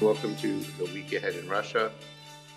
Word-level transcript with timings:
Welcome 0.00 0.34
to 0.36 0.60
The 0.78 0.86
Week 0.94 1.12
Ahead 1.12 1.34
in 1.34 1.46
Russia, 1.46 1.92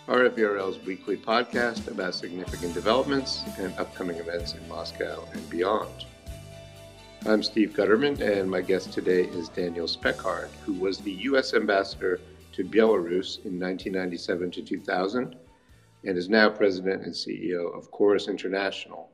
RFE/RL's 0.07 0.79
weekly 0.85 1.17
podcast 1.17 1.89
about 1.89 2.15
significant 2.15 2.73
developments 2.73 3.43
and 3.57 3.77
upcoming 3.77 4.15
events 4.15 4.53
in 4.53 4.65
Moscow 4.69 5.27
and 5.33 5.49
beyond. 5.49 6.05
I'm 7.25 7.43
Steve 7.43 7.73
Gutterman, 7.73 8.21
and 8.21 8.49
my 8.49 8.61
guest 8.61 8.93
today 8.93 9.23
is 9.23 9.49
Daniel 9.49 9.87
Speckhard, 9.87 10.47
who 10.65 10.71
was 10.71 10.99
the 10.99 11.11
U.S. 11.11 11.53
ambassador 11.53 12.21
to 12.53 12.63
Belarus 12.63 13.43
in 13.43 13.59
1997 13.59 14.51
to 14.51 14.61
2000 14.61 15.35
and 16.05 16.17
is 16.17 16.29
now 16.29 16.49
president 16.49 17.03
and 17.03 17.13
CEO 17.13 17.77
of 17.77 17.91
Corus 17.91 18.29
International, 18.29 19.09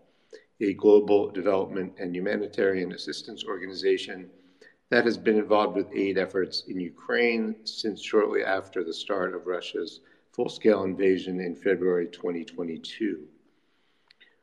a 0.62 0.76
global 0.76 1.32
development 1.32 1.94
and 1.98 2.16
humanitarian 2.16 2.92
assistance 2.92 3.44
organization 3.44 4.30
that 4.90 5.06
has 5.06 5.18
been 5.18 5.38
involved 5.38 5.76
with 5.76 5.94
aid 5.94 6.18
efforts 6.18 6.64
in 6.68 6.80
Ukraine 6.80 7.56
since 7.64 8.02
shortly 8.02 8.44
after 8.44 8.84
the 8.84 8.94
start 8.94 9.36
of 9.36 9.46
Russia's 9.46 10.02
full 10.32 10.50
scale 10.50 10.84
invasion 10.84 11.40
in 11.40 11.56
February 11.56 12.08
2022. 12.08 13.28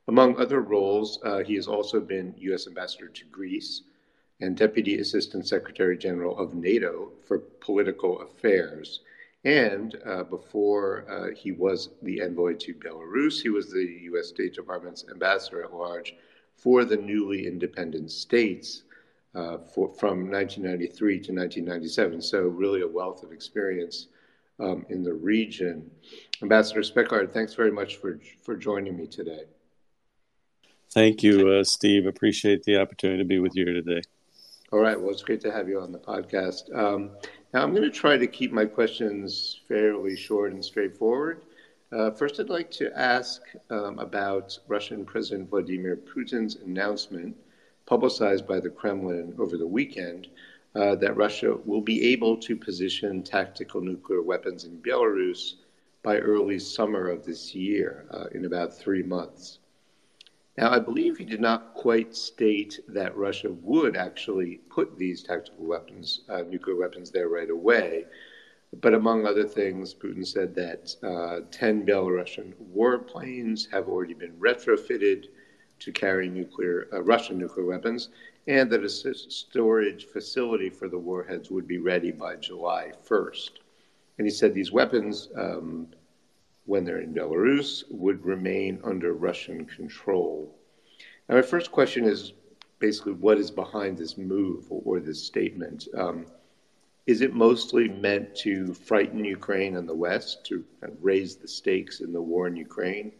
Among 0.09 0.37
other 0.37 0.61
roles, 0.61 1.19
uh, 1.25 1.43
he 1.43 1.57
has 1.57 1.67
also 1.67 2.01
been 2.01 2.35
U.S. 2.39 2.69
Ambassador 2.69 3.09
to 3.09 3.25
Greece 3.25 3.83
and 4.41 4.57
Deputy 4.57 5.01
Assistant 5.01 5.49
Secretary 5.49 5.99
General 5.99 6.39
of 6.39 6.55
NATO 6.55 7.11
for 7.27 7.39
Political 7.39 8.21
Affairs. 8.21 9.01
And 9.45 9.97
uh, 10.05 10.25
before 10.25 11.07
uh, 11.11 11.35
he 11.35 11.51
was 11.51 11.91
the 12.03 12.21
envoy 12.21 12.55
to 12.55 12.75
Belarus, 12.75 13.43
he 13.43 13.49
was 13.49 13.73
the 13.73 13.99
U.S. 14.03 14.29
State 14.29 14.55
Department's 14.55 15.07
ambassador 15.11 15.65
at 15.65 15.75
large 15.75 16.15
for 16.55 16.85
the 16.85 16.97
newly 16.97 17.47
independent 17.47 18.13
states 18.13 18.83
uh, 19.37 19.59
for, 19.59 19.93
from 19.93 20.31
1993 20.31 21.21
to 21.21 21.33
1997. 21.33 22.23
So, 22.23 22.41
really, 22.41 22.81
a 22.81 22.89
wealth 22.89 23.23
of 23.23 23.33
experience 23.33 24.09
um, 24.59 24.87
in 24.89 25.03
the 25.03 25.13
region. 25.13 25.91
Ambassador 26.43 26.81
Speckhard, 26.81 27.33
thanks 27.33 27.55
very 27.55 27.71
much 27.71 27.97
for, 27.97 28.19
for 28.43 28.57
joining 28.57 28.97
me 28.97 29.07
today. 29.07 29.43
Thank 30.93 31.23
you, 31.23 31.51
uh, 31.51 31.65
Steve. 31.65 32.07
Appreciate 32.07 32.63
the 32.63 32.81
opportunity 32.81 33.19
to 33.19 33.29
be 33.29 33.39
with 33.39 33.55
you 33.55 33.67
here 33.67 33.75
today. 33.75 34.01
All 34.73 34.79
right. 34.79 34.99
Well, 34.99 35.11
it's 35.11 35.23
great 35.23 35.41
to 35.43 35.53
have 35.53 35.69
you 35.69 35.81
on 35.81 35.93
the 35.93 35.99
podcast. 35.99 36.75
Um, 36.75 37.11
now, 37.53 37.63
I'm 37.63 37.71
going 37.71 37.83
to 37.83 37.91
try 37.91 38.17
to 38.17 38.27
keep 38.27 38.53
my 38.53 38.65
questions 38.65 39.61
fairly 39.69 40.17
short 40.17 40.53
and 40.53 40.65
straightforward. 40.65 41.43
Uh, 41.93 42.11
first, 42.11 42.41
I'd 42.41 42.49
like 42.49 42.71
to 42.73 42.91
ask 42.99 43.43
um, 43.71 43.99
about 43.99 44.59
Russian 44.67 45.05
President 45.05 45.51
Vladimir 45.51 45.97
Putin's 45.97 46.57
announcement 46.57 47.37
publicized 47.87 48.47
by 48.47 48.61
the 48.61 48.71
Kremlin 48.71 49.35
over 49.39 49.57
the 49.57 49.67
weekend 49.67 50.29
uh, 50.75 50.95
that 50.97 51.17
Russia 51.17 51.57
will 51.65 51.81
be 51.81 52.13
able 52.13 52.37
to 52.37 52.57
position 52.57 53.23
tactical 53.23 53.81
nuclear 53.81 54.23
weapons 54.23 54.65
in 54.65 54.79
Belarus 54.83 55.55
by 56.03 56.19
early 56.19 56.59
summer 56.59 57.09
of 57.09 57.25
this 57.25 57.55
year, 57.55 58.07
uh, 58.11 58.27
in 58.33 58.45
about 58.45 58.77
three 58.77 59.03
months. 59.03 59.59
Now, 60.59 60.71
I 60.71 60.79
believe 60.79 61.19
he 61.19 61.25
did 61.25 61.41
not 61.41 61.75
quite 61.75 62.15
state 62.15 62.81
that 62.89 63.17
Russia 63.17 63.53
would 63.63 63.97
actually 63.97 64.61
put 64.71 64.97
these 64.97 65.23
tactical 65.23 65.67
weapons, 65.67 66.23
uh, 66.29 66.43
nuclear 66.43 66.77
weapons, 66.77 67.11
there 67.11 67.29
right 67.29 67.51
away. 67.51 68.07
But 68.81 68.95
among 68.95 69.27
other 69.27 69.45
things, 69.45 69.95
Putin 69.95 70.27
said 70.27 70.55
that 70.55 70.97
uh, 71.03 71.41
10 71.51 71.87
Belarusian 71.87 72.53
warplanes 72.75 73.71
have 73.71 73.89
already 73.89 74.15
been 74.15 74.33
retrofitted 74.39 75.27
to 75.79 75.93
carry 75.93 76.29
nuclear, 76.29 76.89
uh, 76.93 77.03
Russian 77.03 77.39
nuclear 77.39 77.67
weapons, 77.67 78.09
and 78.47 78.71
that 78.71 78.85
a 78.85 78.89
storage 78.89 80.07
facility 80.07 80.71
for 80.71 80.89
the 80.89 80.99
warheads 80.99 81.51
would 81.51 81.67
be 81.67 81.79
ready 81.79 82.13
by 82.13 82.37
July 82.37 82.93
1st. 83.05 83.51
And 84.19 84.27
he 84.27 84.31
said 84.31 84.55
these 84.55 84.73
weapons, 84.73 85.29
um, 85.37 85.89
when 86.65 86.85
they're 86.85 87.01
in 87.01 87.15
Belarus, 87.15 87.85
would 87.91 88.25
remain 88.25 88.81
under 88.85 89.13
Russian 89.15 89.65
control. 89.67 90.55
Now, 91.29 91.37
my 91.37 91.43
first 91.43 91.73
question 91.73 92.05
is 92.05 92.33
basically 92.79 93.13
what 93.13 93.39
is 93.39 93.51
behind 93.51 93.99
this 93.99 94.17
move 94.17 94.67
or, 94.71 95.01
this 95.01 95.23
statement? 95.23 95.89
Um, 95.97 96.27
is 97.07 97.21
it 97.21 97.35
mostly 97.35 97.89
meant 97.89 98.35
to 98.37 98.75
frighten 98.75 99.25
Ukraine 99.25 99.77
and 99.77 99.89
the 99.89 99.95
West, 99.95 100.45
to 100.47 100.65
raise 101.01 101.37
the 101.37 101.49
stakes 101.49 102.01
in 102.01 102.13
the 102.13 102.21
war 102.21 102.49
in 102.49 102.57
Ukraine? 102.57 103.13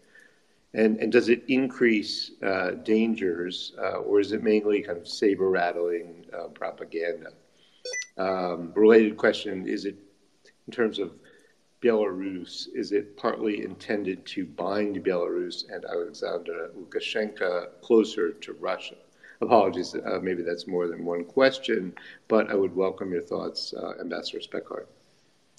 And, 0.77 0.99
and 0.99 1.11
does 1.11 1.31
it 1.31 1.43
increase 1.49 2.33
uh, 2.43 2.73
dangers, 2.85 3.73
uh, 3.79 4.01
or 4.01 4.21
is 4.21 4.33
it 4.33 4.43
mainly 4.43 4.83
kind 4.83 4.99
of 4.99 5.09
saber 5.09 5.49
rattling 5.49 6.27
uh, 6.39 6.49
propaganda? 6.49 7.31
Um, 8.19 8.73
related 8.75 9.17
question 9.17 9.67
is 9.67 9.87
it, 9.87 9.97
in 10.67 10.73
terms 10.73 10.99
of 10.99 11.13
Belarus, 11.83 12.67
is 12.75 12.93
it 12.93 13.17
partly 13.17 13.65
intended 13.65 14.27
to 14.27 14.45
bind 14.45 15.03
Belarus 15.03 15.65
and 15.73 15.83
Alexander 15.87 16.71
Lukashenko 16.77 17.81
closer 17.81 18.33
to 18.33 18.53
Russia? 18.53 18.97
Apologies, 19.41 19.95
uh, 19.95 20.19
maybe 20.23 20.43
that's 20.43 20.67
more 20.67 20.89
than 20.89 21.07
one 21.07 21.25
question, 21.25 21.95
but 22.29 22.51
I 22.51 22.55
would 22.55 22.77
welcome 22.77 23.13
your 23.13 23.23
thoughts, 23.23 23.73
uh, 23.73 23.95
Ambassador 23.99 24.41
Speckhard. 24.41 24.87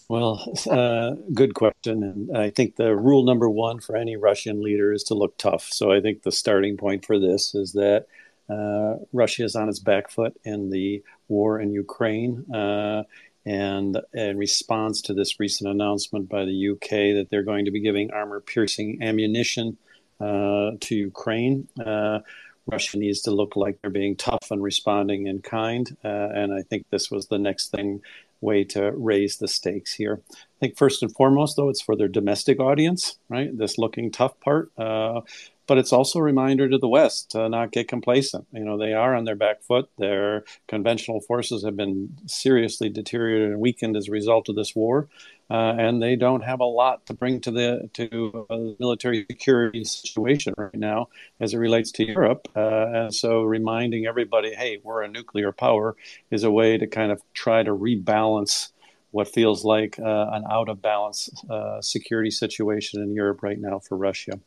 Well, 0.09 0.53
uh, 0.69 1.16
good 1.34 1.53
question. 1.53 2.03
And 2.03 2.38
I 2.38 2.50
think 2.50 2.78
the 2.78 2.95
rule 2.95 3.23
number 3.23 3.50
one 3.50 3.79
for 3.79 3.95
any 3.95 4.16
Russian 4.16 4.62
leader 4.62 4.94
is 4.94 5.03
to 5.06 5.16
look 5.16 5.38
tough. 5.38 5.68
So 5.72 5.91
I 5.91 6.00
think 6.00 6.23
the 6.23 6.31
starting 6.31 6.78
point 6.78 7.06
for 7.06 7.19
this 7.19 7.53
is 7.53 7.73
that 7.73 8.07
uh, 8.50 9.03
Russia 9.12 9.44
is 9.44 9.56
on 9.56 9.68
its 9.68 9.79
back 9.79 10.09
foot 10.09 10.40
in 10.45 10.69
the 10.69 11.03
war 11.28 11.59
in 11.59 11.73
Ukraine. 11.73 12.45
Uh, 12.53 13.03
and 13.45 13.97
in 14.13 14.38
response 14.38 15.01
to 15.03 15.13
this 15.13 15.40
recent 15.40 15.69
announcement 15.69 16.29
by 16.29 16.45
the 16.45 16.69
UK 16.69 16.89
that 17.16 17.28
they're 17.29 17.44
going 17.44 17.66
to 17.66 17.72
be 17.72 17.81
giving 17.81 18.12
armor 18.12 18.39
piercing 18.39 19.01
ammunition 19.01 19.78
uh, 20.22 20.72
to 20.81 20.95
Ukraine, 20.95 21.68
uh, 21.85 22.19
Russia 22.66 22.97
needs 22.97 23.22
to 23.22 23.31
look 23.31 23.56
like 23.56 23.81
they're 23.81 23.89
being 23.89 24.16
tough 24.16 24.51
and 24.51 24.62
responding 24.62 25.28
in 25.28 25.41
kind. 25.41 25.95
Uh, 26.03 26.07
and 26.07 26.53
I 26.53 26.62
think 26.62 26.85
this 26.89 27.09
was 27.09 27.28
the 27.28 27.39
next 27.39 27.72
thing 27.72 28.01
way 28.42 28.64
to 28.64 28.92
raise 28.92 29.38
the 29.38 29.48
stakes 29.48 29.94
here. 29.94 30.22
I 30.31 30.59
think 30.59 30.78
first 30.78 31.03
and 31.03 31.14
foremost, 31.14 31.56
though, 31.56 31.70
it's 31.70 31.81
for 31.81 31.96
their 31.96 32.08
domestic 32.08 32.59
audience, 32.59 33.18
right? 33.30 33.56
This 33.56 33.78
looking 33.78 34.12
tough 34.12 34.40
part. 34.40 34.72
Uh, 34.78 35.22
but 35.68 35.78
it's 35.78 35.92
also 35.92 36.20
a 36.20 36.24
reminder 36.24 36.70
to 36.70 36.78
the 36.78 36.88
West 36.88 37.31
to 37.31 37.50
not 37.50 37.72
get 37.72 37.90
complacent. 37.90 38.48
You 38.53 38.64
know, 38.64 38.78
they 38.78 38.94
are 38.94 39.14
on 39.14 39.25
their 39.25 39.36
back 39.36 39.62
foot. 39.62 39.90
Their 39.98 40.46
conventional 40.68 41.20
forces 41.20 41.64
have 41.66 41.75
been 41.75 42.18
seriously 42.25 42.90
deteriorated 42.90 43.52
and 43.52 43.59
weakened 43.59 43.98
as 43.98 44.08
a 44.08 44.12
result 44.12 44.48
of 44.48 44.56
this 44.56 44.75
war, 44.75 45.09
uh, 45.50 45.74
and 45.78 46.02
they 46.02 46.16
don't 46.16 46.44
have 46.44 46.59
a 46.59 46.66
lot 46.66 47.06
to 47.06 47.13
bring 47.13 47.40
to 47.41 47.52
the 47.52 47.90
to 47.94 48.46
military 48.80 49.25
security 49.30 49.84
situation 49.84 50.53
right 50.58 50.75
now 50.75 51.08
as 51.40 51.53
it 51.53 51.58
relates 51.58 51.91
to 51.91 52.06
Europe. 52.06 52.47
Uh, 52.56 52.88
and 52.88 53.16
so, 53.16 53.44
reminding 53.44 54.06
everybody, 54.06 54.53
hey, 54.53 54.80
we're 54.84 55.03
a 55.03 55.07
nuclear 55.07 55.52
power, 55.52 55.96
is 56.31 56.44
a 56.44 56.52
way 56.52 56.78
to 56.78 56.88
kind 56.88 57.12
of 57.12 57.22
try 57.34 57.63
to 57.63 57.72
rebalance 57.72 58.72
what 59.12 59.28
feels 59.28 59.63
like 59.63 59.97
uh, 60.00 60.28
an 60.31 60.44
out 60.52 60.69
of 60.69 60.81
balance 60.81 61.30
uh, 61.50 61.81
security 61.81 62.30
situation 62.30 63.02
in 63.02 63.13
Europe 63.13 63.41
right 63.41 63.59
now 63.59 63.80
for 63.80 63.97
Russia. 63.97 64.40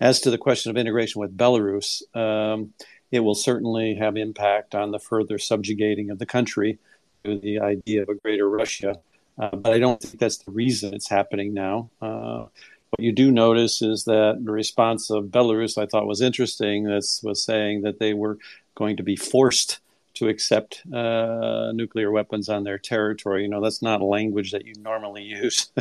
As 0.00 0.20
to 0.20 0.30
the 0.30 0.38
question 0.38 0.70
of 0.70 0.76
integration 0.76 1.20
with 1.20 1.36
Belarus, 1.36 2.02
um, 2.16 2.72
it 3.10 3.20
will 3.20 3.34
certainly 3.34 3.94
have 3.96 4.16
impact 4.16 4.74
on 4.74 4.90
the 4.90 4.98
further 4.98 5.38
subjugating 5.38 6.10
of 6.10 6.18
the 6.18 6.26
country 6.26 6.78
to 7.24 7.38
the 7.38 7.60
idea 7.60 8.02
of 8.02 8.08
a 8.08 8.14
greater 8.14 8.48
Russia. 8.48 8.96
Uh, 9.38 9.56
but 9.56 9.72
I 9.72 9.78
don't 9.78 10.00
think 10.00 10.18
that's 10.18 10.38
the 10.38 10.50
reason 10.52 10.94
it's 10.94 11.08
happening 11.08 11.54
now. 11.54 11.90
Uh, 12.00 12.46
what 12.90 13.00
you 13.00 13.12
do 13.12 13.32
notice 13.32 13.82
is 13.82 14.04
that 14.04 14.40
the 14.44 14.52
response 14.52 15.10
of 15.10 15.24
Belarus, 15.24 15.76
I 15.76 15.86
thought 15.86 16.06
was 16.06 16.20
interesting, 16.20 16.84
that 16.84 17.04
was 17.22 17.42
saying 17.42 17.82
that 17.82 17.98
they 17.98 18.14
were 18.14 18.38
going 18.76 18.96
to 18.98 19.02
be 19.02 19.16
forced 19.16 19.80
to 20.14 20.28
accept 20.28 20.82
uh, 20.92 21.72
nuclear 21.74 22.10
weapons 22.10 22.48
on 22.48 22.62
their 22.62 22.78
territory. 22.78 23.42
You 23.42 23.48
know, 23.48 23.60
that's 23.60 23.82
not 23.82 24.00
language 24.00 24.52
that 24.52 24.64
you 24.64 24.74
normally 24.78 25.22
use 25.42 25.72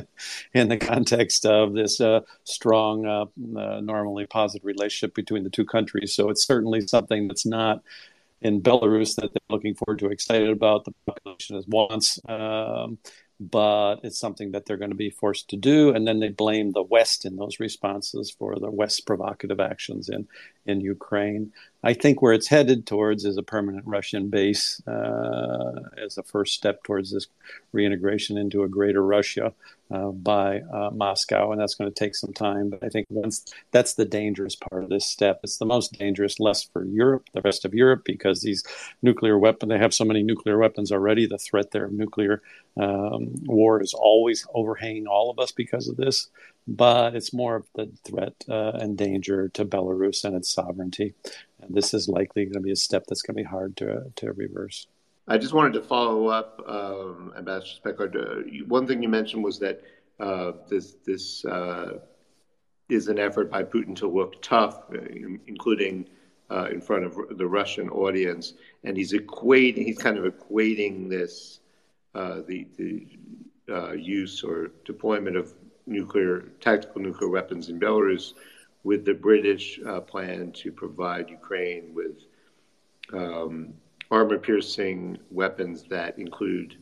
in 0.54 0.70
the 0.70 0.78
context 0.78 1.46
of 1.46 1.74
this 1.74 2.02
uh, 2.02 2.22
strong, 2.44 3.06
uh, 3.06 3.26
uh, 3.60 3.80
normally 3.82 4.26
positive 4.26 4.66
relationship 4.66 5.14
between 5.14 5.44
the 5.44 5.50
two 5.50 5.66
countries. 5.66 6.16
So 6.16 6.30
it's 6.30 6.46
certainly 6.46 6.88
something 6.88 7.28
that's 7.28 7.46
not 7.46 7.84
in 8.42 8.62
Belarus 8.62 9.16
that 9.16 9.34
they're 9.34 9.42
looking 9.50 9.76
forward 9.76 10.00
to, 10.00 10.08
excited 10.08 10.50
about. 10.50 10.86
The 10.86 10.94
population 11.06 11.56
as 11.56 11.68
wants. 11.68 12.20
Um, 12.28 12.98
but 13.52 13.98
it's 14.04 14.20
something 14.20 14.52
that 14.52 14.66
they're 14.66 14.78
going 14.78 14.92
to 14.92 14.96
be 14.96 15.10
forced 15.10 15.50
to 15.50 15.58
do. 15.58 15.94
And 15.94 16.08
then 16.08 16.20
they 16.20 16.30
blame 16.30 16.72
the 16.72 16.84
West 16.84 17.26
in 17.26 17.36
those 17.36 17.60
responses 17.60 18.32
for 18.32 18.58
the 18.60 18.72
West's 18.72 19.02
provocative 19.02 19.60
actions 19.60 20.10
in, 20.10 20.28
in 20.66 20.82
Ukraine. 20.82 21.52
I 21.84 21.94
think 21.94 22.22
where 22.22 22.34
it's 22.34 22.48
headed 22.48 22.88
towards 22.88 23.26
is 23.26 23.38
a 23.38 23.44
permanent 23.44 23.86
Russian 23.86 24.30
base 24.30 24.82
uh, 24.88 25.82
as 25.98 26.18
a 26.18 26.24
first 26.24 26.54
step 26.54 26.84
towards 26.84 27.12
this 27.12 27.28
reintegration 27.74 28.38
into 28.38 28.64
a 28.64 28.70
greater 28.70 29.04
Russia 29.04 29.54
uh, 29.92 30.08
by 30.10 30.62
uh, 30.62 30.92
Moscow, 30.92 31.52
and 31.52 31.60
that's 31.60 31.76
going 31.76 31.92
to 31.92 31.94
take 31.94 32.16
some 32.16 32.32
time. 32.32 32.70
But 32.70 32.84
I 32.84 32.90
think 32.90 33.08
once 33.10 33.46
that's 33.72 33.96
the 33.96 34.06
dangerous 34.06 34.56
part 34.56 34.84
of 34.84 34.90
this 34.90 35.06
step. 35.06 35.42
It's 35.44 35.58
the 35.58 35.66
most 35.66 36.00
dangerous, 36.00 36.40
less 36.40 36.64
for 36.64 36.86
Europe, 36.86 37.28
the 37.34 37.42
rest 37.42 37.66
of 37.66 37.74
Europe, 37.74 38.04
because 38.06 38.42
these 38.42 38.64
nuclear 39.02 39.38
weapons, 39.38 39.70
they 39.70 39.78
have 39.78 39.94
so 39.94 40.06
many 40.06 40.24
nuclear 40.24 40.58
weapons 40.58 40.92
already. 40.92 41.26
The 41.26 41.38
threat 41.38 41.72
there 41.72 41.86
of 41.86 41.92
nuclear 41.92 42.42
um, 42.78 43.34
war 43.46 43.82
is 43.82 43.94
always 43.94 44.48
overhanging 44.54 45.06
all 45.06 45.30
of 45.30 45.38
us 45.38 45.52
because 45.52 45.88
of 45.90 45.98
this. 45.98 46.30
But 46.66 47.14
it's 47.14 47.34
more 47.34 47.58
of 47.58 47.68
the 47.76 47.92
threat 48.06 48.36
uh, 48.50 48.72
and 48.76 48.98
danger 48.98 49.50
to 49.50 49.66
Belarus 49.66 50.24
and 50.24 50.34
its 50.34 50.48
sovereignty 50.48 51.14
this 51.70 51.94
is 51.94 52.08
likely 52.08 52.46
going 52.46 52.54
to 52.54 52.60
be 52.60 52.72
a 52.72 52.76
step 52.76 53.06
that's 53.08 53.22
going 53.22 53.36
to 53.36 53.44
be 53.44 53.48
hard 53.48 53.78
to 53.78 54.12
to 54.16 54.34
reverse. 54.34 54.88
I 55.28 55.38
just 55.38 55.54
wanted 55.54 55.74
to 55.74 55.82
follow 55.82 56.28
up, 56.28 56.62
um, 56.68 57.34
Ambassador 57.38 57.80
Speckhard. 57.80 58.16
Uh, 58.16 58.66
one 58.68 58.86
thing 58.86 59.02
you 59.02 59.08
mentioned 59.08 59.44
was 59.44 59.58
that 59.60 59.82
uh, 60.20 60.52
this 60.70 60.96
this 61.06 61.46
uh, 61.46 62.00
is 62.90 63.08
an 63.08 63.20
effort 63.20 63.50
by 63.50 63.64
Putin 63.64 63.96
to 63.98 64.08
look 64.08 64.42
tough, 64.42 64.84
uh, 64.94 65.00
including 65.48 66.08
uh, 66.52 66.68
in 66.72 66.82
front 66.82 67.06
of 67.06 67.18
the 67.38 67.48
Russian 67.48 67.90
audience, 67.90 68.54
and 68.84 68.98
he's 68.98 69.14
equating. 69.14 69.86
He's 69.86 69.98
kind 69.98 70.18
of 70.18 70.26
equating 70.26 71.10
this 71.10 71.60
uh, 72.16 72.42
the 72.46 72.68
the 72.78 73.08
use 73.96 74.44
or 74.44 74.72
deployment 74.84 75.38
of 75.38 75.54
nuclear 75.86 76.42
tactical 76.60 77.02
nuclear 77.02 77.30
weapons 77.30 77.70
in 77.70 77.80
Belarus 77.80 78.34
with 78.84 79.06
the 79.06 79.14
British 79.14 79.80
uh, 79.88 80.02
plan 80.02 80.52
to 80.52 80.72
provide 80.72 81.30
Ukraine 81.30 81.94
with 81.94 82.18
um, 83.14 83.74
armor 84.12 84.38
piercing 84.38 85.18
weapons 85.32 85.84
that 85.90 86.18
include 86.18 86.78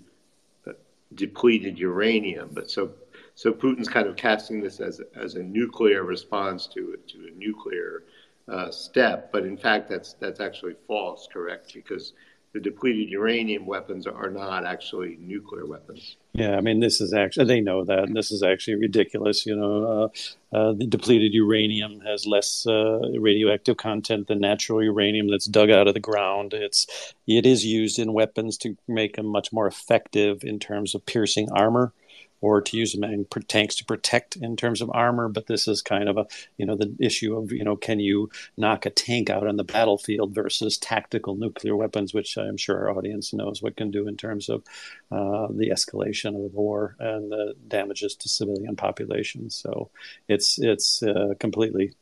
uh, 0.67 0.71
depleted 1.15 1.77
uranium. 1.77 2.49
But 2.51 2.69
so, 2.69 2.91
so 3.35 3.53
Putin's 3.53 3.87
kind 3.87 4.07
of 4.07 4.15
casting 4.15 4.61
this 4.61 4.79
as, 4.79 5.01
as 5.15 5.35
a 5.35 5.43
nuclear 5.43 6.03
response 6.03 6.67
to, 6.67 6.97
to 7.07 7.27
a 7.27 7.37
nuclear 7.37 8.03
uh, 8.47 8.71
step. 8.71 9.31
But 9.31 9.45
in 9.45 9.57
fact, 9.57 9.89
that's, 9.89 10.13
that's 10.13 10.39
actually 10.39 10.75
false, 10.87 11.27
correct? 11.31 11.73
Because 11.73 12.13
the 12.53 12.59
depleted 12.59 13.09
uranium 13.09 13.65
weapons 13.65 14.05
are 14.05 14.29
not 14.29 14.65
actually 14.65 15.17
nuclear 15.21 15.65
weapons. 15.65 16.17
Yeah, 16.33 16.57
I 16.57 16.61
mean, 16.61 16.79
this 16.79 16.99
is 16.99 17.13
actually, 17.13 17.45
they 17.45 17.61
know 17.61 17.85
that, 17.85 18.03
and 18.03 18.15
this 18.15 18.31
is 18.31 18.43
actually 18.43 18.75
ridiculous. 18.75 19.45
You 19.45 19.55
know, 19.55 20.11
uh, 20.53 20.55
uh, 20.55 20.73
the 20.73 20.85
depleted 20.85 21.33
uranium 21.33 22.01
has 22.01 22.25
less 22.25 22.65
uh, 22.67 22.99
radioactive 23.19 23.77
content 23.77 24.27
than 24.27 24.39
natural 24.39 24.83
uranium 24.83 25.29
that's 25.29 25.45
dug 25.45 25.69
out 25.69 25.87
of 25.87 25.93
the 25.93 25.99
ground. 25.99 26.53
It's, 26.53 27.13
it 27.25 27.45
is 27.45 27.65
used 27.65 27.99
in 27.99 28.13
weapons 28.13 28.57
to 28.59 28.75
make 28.87 29.15
them 29.15 29.27
much 29.27 29.53
more 29.53 29.67
effective 29.67 30.43
in 30.43 30.59
terms 30.59 30.93
of 30.93 31.05
piercing 31.05 31.49
armor 31.51 31.93
or 32.41 32.61
to 32.61 32.77
use 32.77 32.93
them 32.93 33.03
in 33.03 33.25
tanks 33.47 33.75
to 33.75 33.85
protect 33.85 34.35
in 34.35 34.55
terms 34.55 34.81
of 34.81 34.91
armor. 34.93 35.29
But 35.29 35.47
this 35.47 35.67
is 35.67 35.81
kind 35.81 36.09
of 36.09 36.17
a, 36.17 36.25
you 36.57 36.65
know, 36.65 36.75
the 36.75 36.95
issue 36.99 37.37
of, 37.37 37.51
you 37.51 37.63
know, 37.63 37.75
can 37.75 37.99
you 37.99 38.29
knock 38.57 38.85
a 38.85 38.89
tank 38.89 39.29
out 39.29 39.47
on 39.47 39.57
the 39.57 39.63
battlefield 39.63 40.33
versus 40.33 40.77
tactical 40.77 41.35
nuclear 41.35 41.75
weapons, 41.75 42.13
which 42.13 42.37
I'm 42.37 42.57
sure 42.57 42.77
our 42.77 42.97
audience 42.97 43.33
knows 43.33 43.61
what 43.61 43.77
can 43.77 43.91
do 43.91 44.07
in 44.07 44.17
terms 44.17 44.49
of 44.49 44.63
uh, 45.11 45.47
the 45.51 45.69
escalation 45.69 46.35
of 46.45 46.53
war 46.53 46.95
and 46.99 47.31
the 47.31 47.53
damages 47.67 48.15
to 48.15 48.29
civilian 48.29 48.75
populations. 48.75 49.55
So 49.55 49.91
it's 50.27 50.59
it's 50.59 51.03
uh, 51.03 51.33
completely 51.39 51.93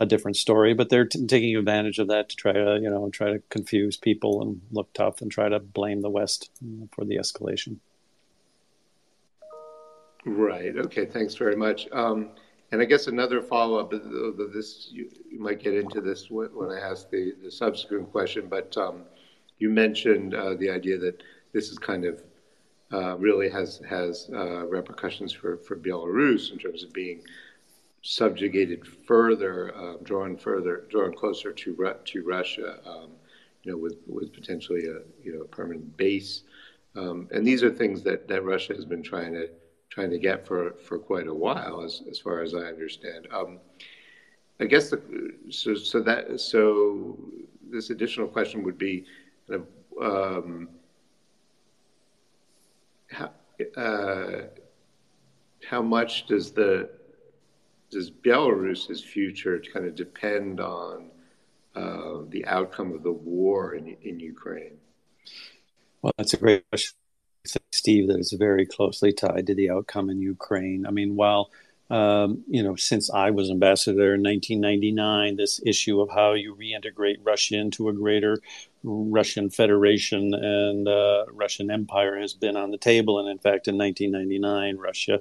a 0.00 0.06
different 0.06 0.36
story, 0.36 0.74
but 0.74 0.88
they're 0.88 1.06
t- 1.06 1.26
taking 1.26 1.56
advantage 1.56 1.98
of 1.98 2.08
that 2.08 2.28
to 2.28 2.36
try 2.36 2.52
to, 2.52 2.78
you 2.80 2.88
know, 2.88 3.10
try 3.10 3.32
to 3.32 3.42
confuse 3.48 3.96
people 3.96 4.42
and 4.42 4.60
look 4.70 4.92
tough 4.92 5.20
and 5.20 5.30
try 5.30 5.48
to 5.48 5.58
blame 5.58 6.02
the 6.02 6.10
West 6.10 6.50
for 6.92 7.04
the 7.04 7.16
escalation. 7.16 7.78
Right. 10.28 10.76
Okay. 10.76 11.06
Thanks 11.06 11.34
very 11.34 11.56
much. 11.56 11.88
Um, 11.90 12.30
and 12.70 12.82
I 12.82 12.84
guess 12.84 13.06
another 13.06 13.40
follow 13.40 13.78
up. 13.78 13.90
This 13.90 14.88
you, 14.92 15.10
you, 15.30 15.40
might 15.40 15.62
get 15.62 15.74
into 15.74 16.02
this 16.02 16.26
when 16.30 16.70
I 16.70 16.78
ask 16.78 17.08
the, 17.08 17.32
the 17.42 17.50
subsequent 17.50 18.12
question, 18.12 18.46
but 18.46 18.76
um, 18.76 19.04
you 19.58 19.70
mentioned 19.70 20.34
uh, 20.34 20.54
the 20.54 20.68
idea 20.68 20.98
that 20.98 21.22
this 21.54 21.70
is 21.70 21.78
kind 21.78 22.04
of 22.04 22.22
uh, 22.92 23.16
really 23.16 23.48
has 23.48 23.80
has 23.88 24.28
uh, 24.34 24.66
repercussions 24.66 25.32
for, 25.32 25.56
for 25.56 25.76
Belarus 25.76 26.52
in 26.52 26.58
terms 26.58 26.84
of 26.84 26.92
being 26.92 27.22
subjugated 28.02 28.86
further, 28.86 29.74
uh, 29.74 29.94
drawn 30.02 30.36
further, 30.36 30.84
drawn 30.90 31.14
closer 31.14 31.52
to 31.52 31.94
to 32.04 32.22
Russia. 32.22 32.80
Um, 32.86 33.12
you 33.62 33.72
know, 33.72 33.78
with 33.78 33.96
with 34.06 34.34
potentially 34.34 34.84
a 34.86 35.00
you 35.24 35.32
know 35.32 35.44
permanent 35.44 35.96
base. 35.96 36.42
Um, 36.96 37.28
and 37.30 37.46
these 37.46 37.62
are 37.62 37.70
things 37.70 38.02
that, 38.02 38.26
that 38.28 38.44
Russia 38.44 38.74
has 38.74 38.84
been 38.84 39.02
trying 39.02 39.32
to 39.34 39.48
trying 39.90 40.10
to 40.10 40.18
get 40.18 40.46
for, 40.46 40.72
for 40.82 40.98
quite 40.98 41.26
a 41.26 41.34
while, 41.34 41.82
as, 41.82 42.02
as 42.10 42.18
far 42.18 42.42
as 42.42 42.54
I 42.54 42.60
understand. 42.60 43.26
Um, 43.32 43.58
I 44.60 44.64
guess 44.64 44.90
the, 44.90 45.00
so. 45.50 45.74
So 45.74 46.00
that 46.00 46.40
so 46.40 47.16
this 47.70 47.90
additional 47.90 48.26
question 48.26 48.64
would 48.64 48.76
be, 48.76 49.04
um, 50.00 50.68
how 53.08 53.30
uh, 53.76 54.42
how 55.64 55.82
much 55.82 56.26
does 56.26 56.50
the 56.50 56.90
does 57.90 58.10
Belarus's 58.10 59.02
future 59.02 59.62
kind 59.72 59.86
of 59.86 59.94
depend 59.94 60.60
on 60.60 61.10
uh, 61.76 62.22
the 62.28 62.44
outcome 62.46 62.92
of 62.92 63.02
the 63.04 63.12
war 63.12 63.74
in 63.74 63.96
in 64.02 64.18
Ukraine? 64.18 64.76
Well, 66.02 66.12
that's 66.18 66.34
a 66.34 66.36
great 66.36 66.68
question. 66.68 66.96
Steve, 67.72 68.08
that 68.08 68.18
is 68.18 68.32
very 68.32 68.66
closely 68.66 69.12
tied 69.12 69.46
to 69.46 69.54
the 69.54 69.70
outcome 69.70 70.10
in 70.10 70.20
Ukraine. 70.20 70.86
I 70.86 70.90
mean, 70.90 71.16
while 71.16 71.50
um, 71.90 72.44
you 72.46 72.62
know, 72.62 72.76
since 72.76 73.10
I 73.10 73.30
was 73.30 73.50
ambassador 73.50 74.14
in 74.14 74.22
1999, 74.22 75.36
this 75.36 75.60
issue 75.64 76.00
of 76.00 76.10
how 76.10 76.34
you 76.34 76.54
reintegrate 76.54 77.16
Russia 77.24 77.56
into 77.56 77.88
a 77.88 77.94
greater 77.94 78.40
Russian 78.82 79.48
Federation 79.48 80.34
and 80.34 80.86
uh, 80.86 81.24
Russian 81.32 81.70
Empire 81.70 82.20
has 82.20 82.34
been 82.34 82.56
on 82.56 82.70
the 82.70 82.78
table. 82.78 83.18
And 83.18 83.28
in 83.28 83.38
fact, 83.38 83.68
in 83.68 83.78
1999, 83.78 84.76
Russia, 84.76 85.20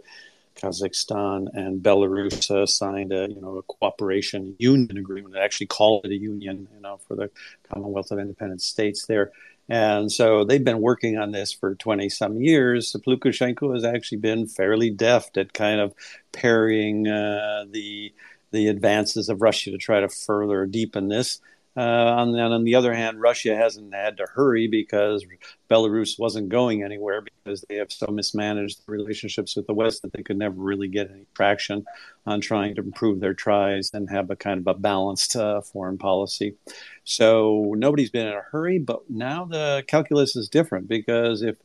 Kazakhstan, 0.58 1.48
and 1.54 1.82
Belarus 1.82 2.52
uh, 2.52 2.66
signed 2.66 3.14
a 3.14 3.30
you 3.30 3.40
know 3.40 3.58
a 3.58 3.64
cooperation 3.64 4.56
union 4.60 4.98
agreement. 4.98 5.36
They 5.36 5.40
actually 5.40 5.68
called 5.68 6.06
it 6.06 6.12
a 6.12 6.18
union, 6.18 6.68
you 6.74 6.82
know, 6.82 7.00
for 7.08 7.16
the 7.16 7.30
Commonwealth 7.72 8.12
of 8.12 8.20
Independent 8.20 8.62
States 8.62 9.06
there. 9.06 9.32
And 9.70 10.12
so 10.12 10.46
they've 10.46 10.64
been 10.64 10.82
working 10.82 11.18
on 11.18 11.32
this 11.32 11.52
for 11.52 11.76
20 11.76 12.10
some 12.10 12.42
years. 12.42 12.96
Lukashenko 13.06 13.74
has 13.74 13.84
actually 13.84 14.20
been 14.20 14.48
fairly 14.48 14.90
deft 14.90 15.38
at 15.38 15.54
kind 15.54 15.82
of 15.82 15.94
parrying 16.32 17.08
uh, 17.08 17.66
the 17.70 18.14
the 18.52 18.68
advances 18.68 19.28
of 19.28 19.42
Russia 19.42 19.72
to 19.72 19.78
try 19.78 20.00
to 20.00 20.08
further 20.08 20.66
deepen 20.66 21.10
this. 21.10 21.42
Uh, 21.78 22.16
and 22.18 22.36
on 22.36 22.64
the 22.64 22.74
other 22.74 22.92
hand, 22.92 23.22
Russia 23.22 23.56
hasn't 23.56 23.94
had 23.94 24.18
to 24.18 24.26
hurry 24.26 24.68
because 24.68 25.24
Belarus 25.70 26.18
wasn't 26.18 26.50
going 26.50 26.82
anywhere 26.82 27.22
because 27.22 27.64
they 27.70 27.76
have 27.76 27.92
so 27.92 28.08
mismanaged 28.08 28.84
the 28.84 28.92
relationships 28.92 29.56
with 29.56 29.68
the 29.68 29.76
West 29.76 30.02
that 30.02 30.12
they 30.12 30.24
could 30.24 30.40
never 30.40 30.56
really 30.56 30.88
get 30.88 31.12
any 31.12 31.28
traction 31.36 31.86
on 32.26 32.42
trying 32.42 32.74
to 32.74 32.82
improve 32.82 33.20
their 33.20 33.36
tries 33.36 33.92
and 33.94 34.10
have 34.10 34.32
a 34.32 34.36
kind 34.36 34.60
of 34.60 34.76
a 34.76 34.80
balanced 34.80 35.36
uh, 35.36 35.62
foreign 35.62 36.00
policy. 36.00 36.56
So 37.04 37.76
nobody's 37.78 38.10
been 38.10 38.26
in 38.26 38.34
a 38.34 38.42
hurry, 38.42 38.80
but 38.80 39.08
now 39.08 39.46
the 39.46 39.84
calculus 39.86 40.36
is 40.36 40.50
different 40.50 40.88
because 40.88 41.44
if 41.44 41.58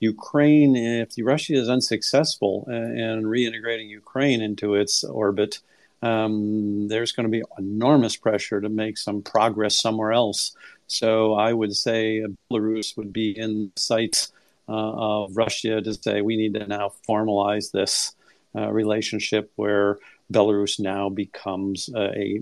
Ukraine, 0.00 0.74
if 0.74 1.10
Russia 1.22 1.54
is 1.54 1.68
unsuccessful 1.68 2.64
in, 2.66 2.98
in 2.98 3.22
reintegrating 3.22 3.88
Ukraine 3.88 4.40
into 4.40 4.74
its 4.74 5.04
orbit, 5.04 5.60
um, 6.02 6.88
there's 6.88 7.12
going 7.12 7.24
to 7.24 7.30
be 7.30 7.42
enormous 7.58 8.16
pressure 8.16 8.60
to 8.60 8.68
make 8.68 8.98
some 8.98 9.22
progress 9.22 9.76
somewhere 9.76 10.12
else. 10.12 10.56
So 10.86 11.34
I 11.34 11.52
would 11.52 11.76
say 11.76 12.24
Belarus 12.50 12.96
would 12.96 13.12
be 13.12 13.38
in 13.38 13.72
sights 13.76 14.32
uh, 14.68 14.72
of 14.72 15.36
Russia 15.36 15.80
to 15.80 15.94
say 15.94 16.20
we 16.20 16.36
need 16.36 16.54
to 16.54 16.66
now 16.66 16.92
formalize 17.08 17.70
this 17.70 18.14
uh, 18.54 18.70
relationship 18.70 19.52
where 19.56 19.98
Belarus 20.32 20.78
now 20.78 21.08
becomes 21.08 21.90
a 21.96 22.40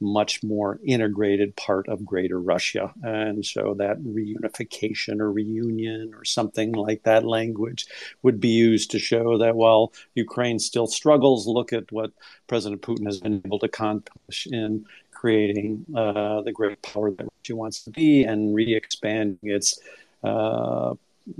much 0.00 0.42
more 0.42 0.78
integrated 0.84 1.54
part 1.56 1.88
of 1.88 2.04
Greater 2.04 2.40
Russia. 2.40 2.92
And 3.02 3.44
so 3.44 3.74
that 3.74 3.98
reunification 4.02 5.20
or 5.20 5.30
reunion 5.30 6.12
or 6.14 6.24
something 6.24 6.72
like 6.72 7.02
that 7.02 7.24
language 7.24 7.86
would 8.22 8.40
be 8.40 8.48
used 8.48 8.90
to 8.92 8.98
show 8.98 9.38
that 9.38 9.56
while 9.56 9.92
Ukraine 10.14 10.58
still 10.58 10.86
struggles, 10.86 11.46
look 11.46 11.72
at 11.72 11.90
what 11.92 12.12
President 12.46 12.82
Putin 12.82 13.06
has 13.06 13.20
been 13.20 13.42
able 13.44 13.58
to 13.58 13.66
accomplish 13.66 14.46
in 14.50 14.86
creating 15.12 15.84
uh, 15.94 16.42
the 16.42 16.52
great 16.52 16.80
power 16.82 17.10
that 17.10 17.28
Russia 17.40 17.56
wants 17.56 17.82
to 17.82 17.90
be 17.90 18.24
and 18.24 18.54
re 18.54 18.74
expanding 18.74 19.38
its. 19.42 19.78
Uh, 20.24 20.94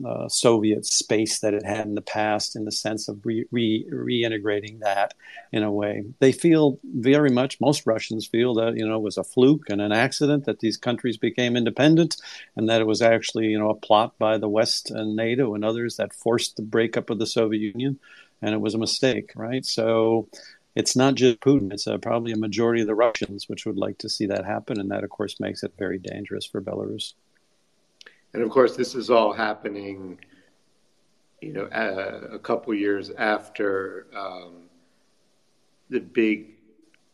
uh, 0.04 0.28
Soviet 0.28 0.84
space 0.84 1.38
that 1.40 1.54
it 1.54 1.64
had 1.64 1.86
in 1.86 1.94
the 1.94 2.00
past, 2.00 2.56
in 2.56 2.64
the 2.64 2.72
sense 2.72 3.08
of 3.08 3.24
re- 3.24 3.46
re- 3.50 3.86
reintegrating 3.90 4.80
that 4.80 5.14
in 5.52 5.62
a 5.62 5.70
way. 5.70 6.04
They 6.18 6.32
feel 6.32 6.78
very 6.84 7.30
much, 7.30 7.60
most 7.60 7.86
Russians 7.86 8.26
feel 8.26 8.54
that 8.54 8.76
you 8.76 8.86
know 8.86 8.96
it 8.96 9.02
was 9.02 9.16
a 9.16 9.24
fluke 9.24 9.70
and 9.70 9.80
an 9.80 9.92
accident 9.92 10.44
that 10.44 10.60
these 10.60 10.76
countries 10.76 11.16
became 11.16 11.56
independent, 11.56 12.16
and 12.56 12.68
that 12.68 12.80
it 12.80 12.86
was 12.86 13.02
actually 13.02 13.46
you 13.46 13.58
know 13.58 13.70
a 13.70 13.74
plot 13.74 14.18
by 14.18 14.38
the 14.38 14.48
West 14.48 14.90
and 14.90 15.16
NATO 15.16 15.54
and 15.54 15.64
others 15.64 15.96
that 15.96 16.14
forced 16.14 16.56
the 16.56 16.62
breakup 16.62 17.10
of 17.10 17.18
the 17.18 17.26
Soviet 17.26 17.60
Union, 17.60 17.98
and 18.42 18.54
it 18.54 18.60
was 18.60 18.74
a 18.74 18.78
mistake, 18.78 19.32
right? 19.36 19.64
So. 19.64 20.28
It's 20.78 20.94
not 20.94 21.14
just 21.14 21.40
Putin; 21.40 21.72
it's 21.72 21.86
a, 21.86 21.98
probably 21.98 22.32
a 22.32 22.36
majority 22.36 22.82
of 22.82 22.86
the 22.86 22.94
Russians 22.94 23.48
which 23.48 23.64
would 23.64 23.78
like 23.78 23.96
to 23.96 24.10
see 24.10 24.26
that 24.26 24.44
happen, 24.44 24.78
and 24.78 24.90
that, 24.90 25.04
of 25.04 25.08
course, 25.08 25.40
makes 25.40 25.62
it 25.62 25.72
very 25.78 25.98
dangerous 25.98 26.44
for 26.44 26.60
Belarus. 26.60 27.14
And 28.34 28.42
of 28.42 28.50
course, 28.50 28.76
this 28.76 28.94
is 28.94 29.10
all 29.10 29.32
happening, 29.32 30.18
you 31.40 31.52
know, 31.52 31.68
a, 31.72 32.34
a 32.34 32.38
couple 32.38 32.74
years 32.74 33.10
after 33.10 34.06
um, 34.14 34.68
the 35.88 36.00
big 36.00 36.56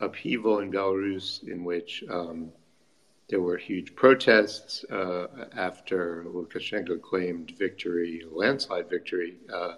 upheaval 0.01 0.59
in 0.59 0.73
Belarus, 0.73 1.47
in 1.47 1.65
which 1.65 2.03
um, 2.11 2.51
there 3.29 3.41
were 3.41 3.57
huge 3.57 3.95
protests 3.95 4.85
uh, 4.91 5.27
after 5.57 6.25
Lukashenko 6.27 7.01
claimed 7.01 7.53
victory, 7.57 8.23
landslide 8.31 8.91
victory, 8.91 9.37
uh, 9.53 9.77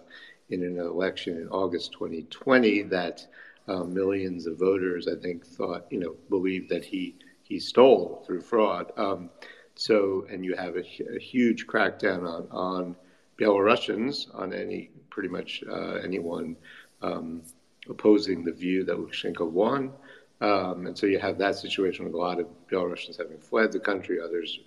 in 0.50 0.62
an 0.62 0.78
election 0.78 1.36
in 1.38 1.48
August 1.48 1.92
2020 1.92 2.82
that 2.82 3.26
uh, 3.68 3.84
millions 3.84 4.46
of 4.46 4.58
voters, 4.58 5.08
I 5.08 5.16
think, 5.20 5.46
thought, 5.46 5.86
you 5.90 5.98
know, 5.98 6.14
believed 6.28 6.68
that 6.70 6.84
he 6.84 7.16
he 7.42 7.60
stole 7.60 8.24
through 8.26 8.40
fraud. 8.40 8.90
Um, 8.96 9.30
so, 9.74 10.26
and 10.30 10.44
you 10.44 10.54
have 10.56 10.76
a, 10.76 10.84
a 11.14 11.18
huge 11.18 11.66
crackdown 11.66 12.22
on, 12.26 12.46
on 12.50 12.96
Belarusians, 13.38 14.32
on 14.34 14.52
any 14.52 14.90
pretty 15.10 15.28
much 15.28 15.62
uh, 15.68 15.94
anyone 15.94 16.56
um, 17.02 17.42
opposing 17.88 18.44
the 18.44 18.52
view 18.52 18.84
that 18.84 18.96
Lukashenko 18.96 19.50
won. 19.50 19.92
Um, 20.40 20.86
and 20.86 20.96
so 20.96 21.06
you 21.06 21.18
have 21.18 21.38
that 21.38 21.56
situation 21.56 22.04
with 22.04 22.14
a 22.14 22.18
lot 22.18 22.40
of 22.40 22.46
Belarusians 22.70 23.18
having 23.18 23.38
fled 23.38 23.72
the 23.72 23.80
country, 23.80 24.20
others 24.20 24.60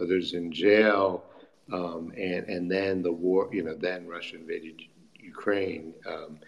others 0.00 0.34
in 0.34 0.52
jail, 0.52 1.24
um, 1.72 2.12
and 2.16 2.48
and 2.48 2.70
then 2.70 3.02
the 3.02 3.12
war. 3.12 3.48
You 3.52 3.64
know, 3.64 3.74
then 3.74 4.06
Russia 4.06 4.36
invaded 4.36 4.82
Ukraine. 5.18 5.94
Um, 6.06 6.38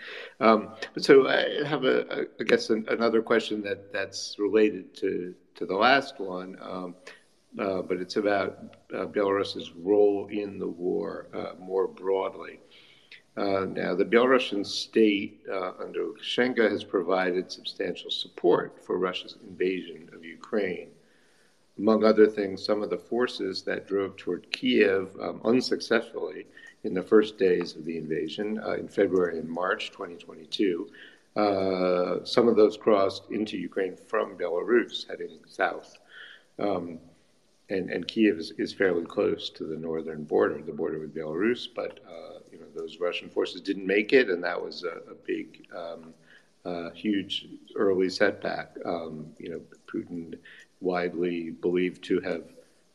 um, 0.41 0.69
but 0.95 1.05
so 1.05 1.27
I 1.29 1.65
have 1.67 1.85
a, 1.85 2.01
a 2.11 2.21
I 2.41 2.45
guess 2.45 2.71
an, 2.71 2.87
another 2.89 3.23
question 3.23 3.63
that 3.63 3.93
that's 3.93 4.37
related 4.39 4.95
to 4.97 5.35
to 5.57 5.67
the 5.67 5.75
last 5.75 6.21
one. 6.21 6.57
Uh, 7.59 7.81
but 7.81 7.99
it's 7.99 8.17
about 8.17 8.77
uh, 8.95 9.07
Belarus's 9.07 9.73
role 9.73 10.27
in 10.27 10.59
the 10.59 10.67
war 10.67 11.29
uh, 11.33 11.53
more 11.59 11.89
broadly. 11.89 12.61
Uh, 13.37 13.67
now, 13.67 13.95
the 13.95 14.05
Belarusian 14.05 14.65
state 14.65 15.41
uh, 15.51 15.73
under 15.81 16.01
Lukashenko 16.05 16.71
has 16.71 16.85
provided 16.85 17.51
substantial 17.51 18.11
support 18.11 18.83
for 18.85 18.99
Russia's 18.99 19.37
invasion 19.47 20.09
of 20.15 20.25
Ukraine. 20.25 20.89
Among 21.79 22.05
other 22.05 22.27
things, 22.27 22.65
some 22.65 22.83
of 22.83 22.89
the 22.91 22.99
forces 22.99 23.63
that 23.63 23.87
drove 23.87 24.17
toward 24.17 24.51
Kiev 24.53 25.15
um, 25.21 25.41
unsuccessfully 25.45 26.47
in 26.85 26.95
the 26.95 27.03
first 27.03 27.37
days 27.37 27.77
of 27.77 27.85
the 27.85 27.99
invasion 27.99 28.61
in 28.79 28.89
February 28.89 29.39
and 29.39 29.49
March 29.49 29.91
2022 29.91 30.89
some 32.25 32.49
of 32.49 32.57
those 32.57 32.77
crossed 32.77 33.31
into 33.31 33.59
Ukraine 33.59 33.97
from 33.97 34.37
Belarus, 34.37 35.07
heading 35.09 35.39
south. 35.47 35.99
Um, 36.59 36.99
and, 37.69 37.91
and 37.91 38.07
Kiev 38.07 38.39
is, 38.39 38.53
is 38.59 38.73
fairly 38.73 39.05
close 39.05 39.51
to 39.51 39.65
the 39.65 39.77
northern 39.77 40.25
border, 40.25 40.61
the 40.63 40.73
border 40.73 40.99
with 41.01 41.15
Belarus, 41.15 41.67
but 41.75 42.01
uh, 42.07 42.39
you 42.53 42.59
know 42.59 42.67
those 42.75 42.99
Russian 43.01 43.29
forces 43.29 43.61
didn't 43.61 43.87
make 43.87 44.13
it, 44.13 44.31
and 44.31 44.43
that 44.45 44.63
was 44.63 44.85
a, 44.85 45.11
a 45.11 45.15
big, 45.27 45.67
um, 45.77 46.15
uh, 46.65 46.91
huge 46.91 47.47
early 47.75 48.09
setback. 48.09 48.77
Um, 48.85 49.27
you 49.39 49.51
know, 49.51 49.61
Putin 49.93 50.39
widely 50.81 51.51
believed 51.51 52.05
to 52.05 52.21
have 52.21 52.45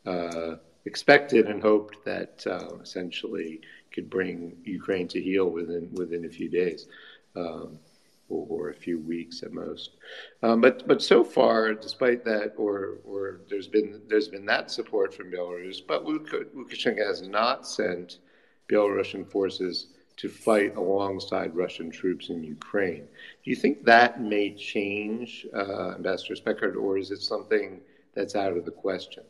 uh, 0.06 0.56
expected 0.86 1.48
and 1.48 1.62
hoped 1.62 2.04
that 2.06 2.46
uh, 2.48 2.78
essentially 2.82 3.62
could 3.92 4.10
bring 4.10 4.56
Ukraine 4.64 5.08
to 5.10 5.22
heel 5.22 5.50
within 5.50 5.90
within 5.94 6.26
a 6.26 6.30
few 6.30 6.50
days. 6.50 6.88
Um, 7.36 7.78
or, 8.32 8.70
a 8.70 8.74
few 8.74 9.00
weeks 9.00 9.44
at 9.44 9.52
most. 9.52 9.92
Um, 10.44 10.62
but 10.62 10.88
but 10.88 11.02
so 11.02 11.24
far, 11.24 11.74
despite 11.74 12.24
that, 12.26 12.54
or 12.58 13.00
or 13.04 13.42
there's 13.50 13.68
been 13.68 14.02
there's 14.08 14.28
been 14.28 14.46
that 14.46 14.72
support 14.72 15.14
from 15.14 15.32
Belarus, 15.32 15.80
but 15.86 16.06
Lukashenko 16.06 17.06
has 17.06 17.22
not 17.22 17.68
sent 17.68 18.20
Belarusian 18.70 19.30
forces 19.30 19.88
to 20.18 20.30
fight 20.30 20.76
alongside 20.76 21.56
Russian 21.56 21.90
troops 21.90 22.30
in 22.30 22.44
Ukraine. 22.44 23.08
Do 23.44 23.50
you 23.50 23.56
think 23.56 23.86
that 23.86 24.22
may 24.22 24.54
change, 24.54 25.48
uh, 25.54 25.96
Ambassador 25.96 26.36
Speckhard, 26.36 26.76
or 26.76 26.98
is 26.98 27.12
it 27.12 27.22
something 27.22 27.82
that's 28.14 28.36
out 28.36 28.56
of 28.56 28.66
the 28.66 28.72
question? 28.72 29.24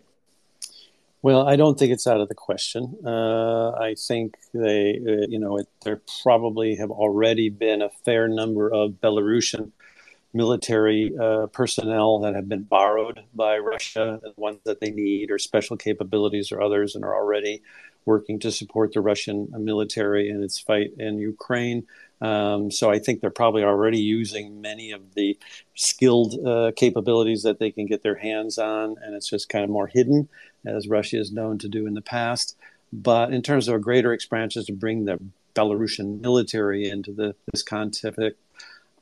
Well, 1.24 1.48
I 1.48 1.56
don't 1.56 1.78
think 1.78 1.92
it's 1.92 2.08
out 2.08 2.20
of 2.20 2.30
the 2.30 2.36
question. 2.36 2.98
Uh, 3.06 3.72
I 3.72 3.94
think 3.96 4.38
they, 4.54 5.00
uh, 5.08 5.28
you 5.30 5.38
know, 5.38 5.58
it, 5.58 5.68
there 5.84 6.02
probably 6.24 6.78
have 6.78 6.90
already 6.90 7.50
been 7.50 7.84
a 7.84 7.90
fair 8.04 8.28
number 8.28 8.74
of 8.74 8.94
Belarusian 8.94 9.72
military 10.34 11.12
uh, 11.20 11.46
personnel 11.48 12.20
that 12.20 12.34
have 12.34 12.50
been 12.50 12.64
borrowed 12.64 13.22
by 13.36 13.58
Russia, 13.60 14.20
the 14.24 14.34
ones 14.36 14.60
that 14.66 14.80
they 14.80 14.90
need, 14.90 15.30
or 15.30 15.38
special 15.38 15.78
capabilities, 15.78 16.52
or 16.52 16.60
others, 16.60 16.96
and 16.96 17.04
are 17.04 17.16
already 17.16 17.62
working 18.06 18.40
to 18.40 18.52
support 18.52 18.94
the 18.94 19.02
Russian 19.02 19.48
military 19.60 20.28
in 20.28 20.42
its 20.42 20.58
fight 20.58 20.92
in 20.98 21.20
Ukraine. 21.20 21.86
Um, 22.22 22.70
so 22.70 22.92
I 22.92 23.00
think 23.00 23.20
they're 23.20 23.32
probably 23.32 23.64
already 23.64 24.00
using 24.00 24.62
many 24.62 24.92
of 24.92 25.16
the 25.16 25.38
skilled 25.76 26.36
uh, 26.46 26.72
capabilities 26.76 27.44
that 27.44 27.60
they 27.60 27.72
can 27.72 27.88
get 27.88 28.04
their 28.04 28.16
hands 28.16 28.58
on, 28.58 28.96
and 29.02 29.16
it's 29.16 29.30
just 29.30 29.50
kind 29.50 29.64
of 29.64 29.70
more 29.70 29.88
hidden, 29.88 30.30
as 30.66 30.88
Russia 30.88 31.18
is 31.18 31.32
known 31.32 31.58
to 31.60 31.68
do 31.68 31.88
in 31.88 31.96
the 31.96 32.02
past. 32.02 32.56
But 32.94 33.34
in 33.34 33.42
terms 33.42 33.68
of 33.68 33.76
a 33.76 33.80
greater 33.80 34.14
expansion 34.14 34.64
to 34.66 34.74
bring 34.74 35.06
the 35.06 35.20
Belarusian 35.56 36.22
military 36.22 36.88
into 36.88 37.12
the, 37.12 37.36
this 37.52 37.64
conflict, 37.64 38.38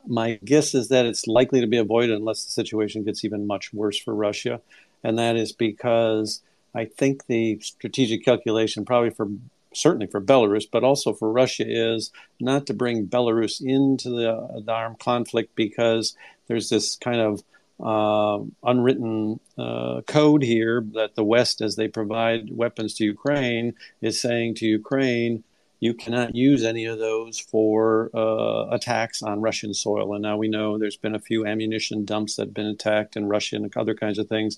my 0.07 0.39
guess 0.45 0.73
is 0.73 0.87
that 0.89 1.05
it's 1.05 1.27
likely 1.27 1.59
to 1.61 1.67
be 1.67 1.77
avoided 1.77 2.17
unless 2.17 2.45
the 2.45 2.51
situation 2.51 3.03
gets 3.03 3.25
even 3.25 3.45
much 3.45 3.73
worse 3.73 3.99
for 3.99 4.15
Russia. 4.15 4.61
And 5.03 5.17
that 5.17 5.35
is 5.35 5.51
because 5.51 6.41
I 6.73 6.85
think 6.85 7.25
the 7.25 7.59
strategic 7.61 8.23
calculation, 8.23 8.85
probably 8.85 9.09
for 9.09 9.27
certainly 9.73 10.07
for 10.07 10.21
Belarus, 10.21 10.65
but 10.71 10.83
also 10.83 11.13
for 11.13 11.31
Russia, 11.31 11.63
is 11.67 12.11
not 12.39 12.65
to 12.67 12.73
bring 12.73 13.07
Belarus 13.07 13.61
into 13.61 14.09
the, 14.09 14.63
the 14.65 14.71
armed 14.71 14.99
conflict 14.99 15.55
because 15.55 16.15
there's 16.47 16.69
this 16.69 16.95
kind 16.95 17.21
of 17.21 17.43
uh, 17.81 18.43
unwritten 18.63 19.39
uh, 19.57 20.01
code 20.05 20.43
here 20.43 20.85
that 20.93 21.15
the 21.15 21.23
West, 21.23 21.61
as 21.61 21.75
they 21.75 21.87
provide 21.87 22.49
weapons 22.51 22.93
to 22.95 23.05
Ukraine, 23.05 23.73
is 24.01 24.19
saying 24.19 24.55
to 24.55 24.65
Ukraine, 24.65 25.43
you 25.79 25.93
cannot 25.93 26.35
use 26.35 26.65
any 26.65 26.85
of 26.85 26.99
those 26.99 27.39
for 27.39 28.09
uh, 28.13 28.67
attacks 28.69 29.23
on 29.23 29.41
Russian 29.41 29.73
soil. 29.73 30.13
And 30.13 30.21
now 30.21 30.35
we 30.35 30.49
know 30.49 30.77
there's 30.77 30.97
been 30.97 31.15
a 31.15 31.19
few 31.19 31.45
ammunition 31.45 32.03
dumps 32.03 32.35
that 32.35 32.47
have 32.47 32.53
been 32.53 32.65
attacked 32.65 33.15
in 33.15 33.29
Russia 33.29 33.55
and 33.55 33.77
other 33.77 33.95
kinds 33.95 34.19
of 34.19 34.27
things. 34.27 34.57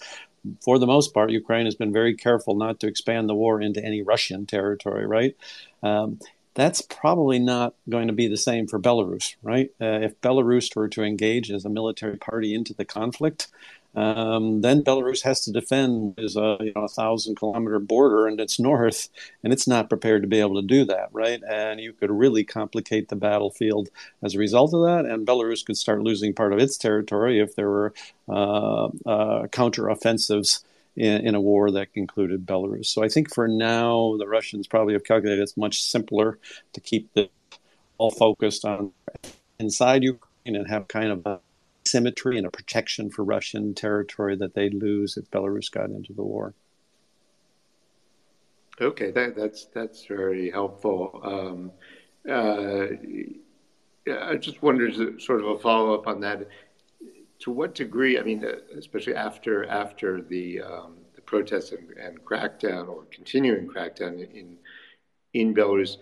For 0.62 0.80
the 0.80 0.88
most 0.88 1.14
part, 1.14 1.32
Ukraine 1.32 1.66
has 1.66 1.76
been 1.76 1.94
very 1.94 2.16
careful 2.16 2.56
not 2.56 2.80
to 2.80 2.88
expand 2.88 3.30
the 3.30 3.36
war 3.36 3.62
into 3.62 3.84
any 3.84 4.02
Russian 4.02 4.46
territory, 4.46 5.06
right? 5.06 5.36
Um, 5.84 6.20
that's 6.54 6.82
probably 6.82 7.40
not 7.40 7.76
going 7.90 8.08
to 8.08 8.14
be 8.14 8.28
the 8.28 8.38
same 8.38 8.68
for 8.68 8.80
Belarus, 8.80 9.36
right? 9.42 9.70
Uh, 9.80 10.00
if 10.02 10.20
Belarus 10.22 10.76
were 10.76 10.90
to 10.90 11.04
engage 11.04 11.50
as 11.52 11.64
a 11.64 11.70
military 11.70 12.18
party 12.18 12.54
into 12.54 12.74
the 12.74 12.86
conflict, 12.86 13.48
um, 13.94 14.62
then 14.62 14.84
Belarus 14.84 15.24
has 15.24 15.42
to 15.42 15.52
defend 15.52 16.16
is 16.18 16.38
a 16.38 16.58
you 16.62 16.72
know 16.76 16.84
a 16.84 16.88
thousand 16.88 17.36
kilometer 17.36 17.80
border 17.80 18.26
and 18.28 18.40
it's 18.40 18.60
north, 18.60 19.10
and 19.44 19.52
it's 19.52 19.68
not 19.68 19.90
prepared 19.90 20.22
to 20.22 20.28
be 20.28 20.40
able 20.40 20.62
to 20.62 20.68
do 20.68 20.86
that, 20.86 21.10
right? 21.12 21.42
And 21.50 21.80
you 21.80 21.94
could 21.94 22.12
really 22.12 22.44
complicate 22.44 23.10
the 23.10 23.16
battlefield 23.16 23.90
as 24.24 24.36
a 24.36 24.40
result 24.40 24.74
of 24.74 24.84
that, 24.84 25.06
and 25.06 25.28
Belarus 25.28 25.66
could 25.66 25.78
start 25.78 26.04
losing 26.04 26.34
part 26.34 26.54
of 26.54 26.60
its 26.60 26.78
territory 26.78 27.40
if 27.40 27.56
there 27.56 27.70
were 27.70 27.94
uh, 28.30 28.90
uh, 29.06 29.48
counter 29.48 29.90
offensives. 29.90 30.64
In, 30.98 31.26
in, 31.26 31.36
a 31.36 31.42
war 31.42 31.72
that 31.72 31.88
included 31.96 32.46
Belarus. 32.46 32.88
So 32.88 33.02
I 33.02 33.08
think 33.08 33.34
for 33.34 33.48
now, 33.48 34.18
the 34.20 34.28
Russians 34.28 34.68
probably 34.68 34.92
have 34.94 35.06
calculated 35.06 35.42
it's 35.42 35.56
much 35.56 35.82
simpler 35.82 36.38
to 36.74 36.82
keep 36.82 37.14
the 37.14 37.30
all 37.98 38.12
focused 38.12 38.66
on 38.66 38.92
inside 39.58 40.04
Ukraine 40.04 40.58
and 40.58 40.68
have 40.68 40.90
kind 40.90 41.12
of 41.14 41.26
a 41.26 41.40
symmetry 41.92 42.38
and 42.38 42.48
a 42.48 42.52
protection 42.52 43.10
for 43.10 43.24
Russian 43.24 43.74
territory 43.74 44.36
that 44.38 44.54
they'd 44.54 44.74
lose 44.74 45.18
if 45.18 45.30
Belarus 45.32 45.70
got 45.70 45.90
into 45.90 46.14
the 46.14 46.24
war. 46.24 46.54
Okay, 48.80 49.12
that, 49.12 49.36
that's 49.36 49.66
that's 49.66 50.06
very 50.06 50.50
helpful. 50.50 51.20
Um, 51.24 51.72
uh, 52.28 52.88
I 54.10 54.36
just 54.38 54.62
wondered, 54.64 55.22
sort 55.22 55.42
of 55.42 55.48
a 55.48 55.60
follow 55.60 55.94
up 55.94 56.08
on 56.08 56.20
that. 56.22 56.48
To 57.40 57.52
what 57.52 57.76
degree? 57.76 58.20
I 58.20 58.24
mean, 58.24 58.46
especially 58.78 59.16
after 59.16 59.66
after 59.68 60.22
the 60.22 60.62
um, 60.62 60.98
the 61.16 61.22
protests 61.22 61.72
and, 61.72 61.90
and, 61.98 62.24
crackdown 62.24 62.88
or 62.88 63.04
continuing 63.12 63.68
crackdown 63.68 64.14
in 64.34 64.58
in 65.34 65.54
Belarus. 65.54 65.98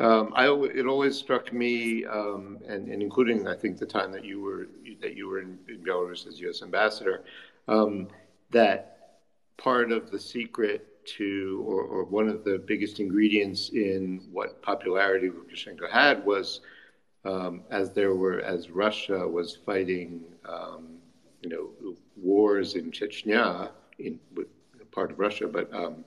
Um, 0.00 0.32
I, 0.34 0.46
it 0.46 0.86
always 0.86 1.16
struck 1.16 1.52
me, 1.52 2.04
um, 2.04 2.58
and, 2.66 2.88
and, 2.88 3.00
including 3.00 3.46
I 3.46 3.54
think 3.54 3.78
the 3.78 3.86
time 3.86 4.10
that 4.12 4.24
you 4.24 4.40
were 4.40 4.66
that 5.00 5.16
you 5.16 5.28
were 5.28 5.40
in, 5.40 5.56
in 5.68 5.84
Belarus 5.84 6.26
as 6.26 6.40
U.S. 6.40 6.62
ambassador, 6.62 7.22
um, 7.68 8.08
that 8.50 9.20
part 9.56 9.92
of 9.92 10.10
the 10.10 10.18
secret 10.18 11.06
to, 11.06 11.64
or, 11.66 11.82
or, 11.82 12.04
one 12.04 12.28
of 12.28 12.44
the 12.44 12.58
biggest 12.58 12.98
ingredients 12.98 13.68
in 13.68 14.22
what 14.32 14.62
popularity 14.62 15.28
Lukashenko 15.28 15.90
had 15.90 16.24
was, 16.24 16.60
um, 17.24 17.62
as 17.70 17.92
there 17.92 18.14
were, 18.14 18.40
as 18.40 18.70
Russia 18.70 19.28
was 19.28 19.58
fighting, 19.66 20.24
um, 20.48 20.96
you 21.42 21.50
know, 21.50 21.94
wars 22.16 22.74
in 22.74 22.90
Chechnya, 22.90 23.70
in 23.98 24.18
part 24.92 25.10
of 25.10 25.18
Russia, 25.18 25.46
but 25.46 25.72
um, 25.74 26.04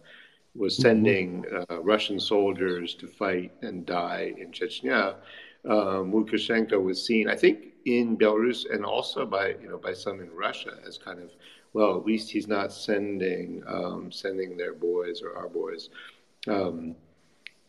was 0.58 0.74
mm-hmm. 0.74 0.82
sending 0.82 1.46
uh, 1.70 1.82
Russian 1.82 2.20
soldiers 2.20 2.96
to 2.96 3.08
fight 3.08 3.52
and 3.62 3.86
die 3.86 4.34
in 4.38 4.52
Chechnya. 4.52 5.16
Um, 5.66 6.12
Lukashenko 6.14 6.82
was 6.82 7.06
seen, 7.06 7.30
I 7.30 7.36
think, 7.36 7.74
in 7.86 8.18
Belarus 8.18 8.66
and 8.72 8.86
also 8.86 9.26
by 9.26 9.56
you 9.62 9.70
know 9.70 9.78
by 9.78 9.94
some 9.94 10.20
in 10.20 10.32
Russia 10.32 10.78
as 10.86 10.98
kind 10.98 11.20
of 11.20 11.32
well, 11.74 11.96
at 11.96 12.06
least 12.06 12.32
he's 12.32 12.48
not 12.48 12.72
sending 12.72 13.64
um, 13.68 14.12
sending 14.12 14.58
their 14.58 14.74
boys 14.74 15.22
or 15.22 15.38
our 15.38 15.50
boys 15.50 15.90
um, 16.48 16.96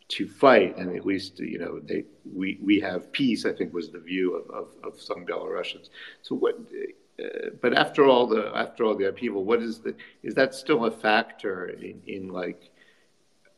to 0.09 0.27
fight, 0.27 0.79
and 0.79 0.97
at 0.97 1.05
least 1.05 1.39
you 1.39 1.59
know 1.59 1.81
they 1.81 2.05
we 2.35 2.59
we 2.63 2.81
have 2.81 3.13
peace. 3.13 3.45
I 3.45 3.53
think 3.53 3.73
was 3.73 3.91
the 3.91 3.99
view 3.99 4.35
of, 4.35 4.51
of, 4.51 4.69
of 4.83 5.01
some 5.01 5.27
Belarusians. 5.27 5.91
So 6.23 6.35
what? 6.37 6.59
Uh, 7.23 7.51
but 7.61 7.77
after 7.77 8.07
all 8.07 8.27
the 8.27 8.51
after 8.55 8.85
all 8.85 8.95
the 8.95 9.09
upheaval, 9.09 9.45
what 9.45 9.63
is 9.63 9.81
the 9.81 9.95
is 10.23 10.35
that 10.35 10.55
still 10.55 10.87
a 10.87 10.91
factor 10.91 11.67
in, 11.67 12.01
in 12.07 12.29
like 12.29 12.71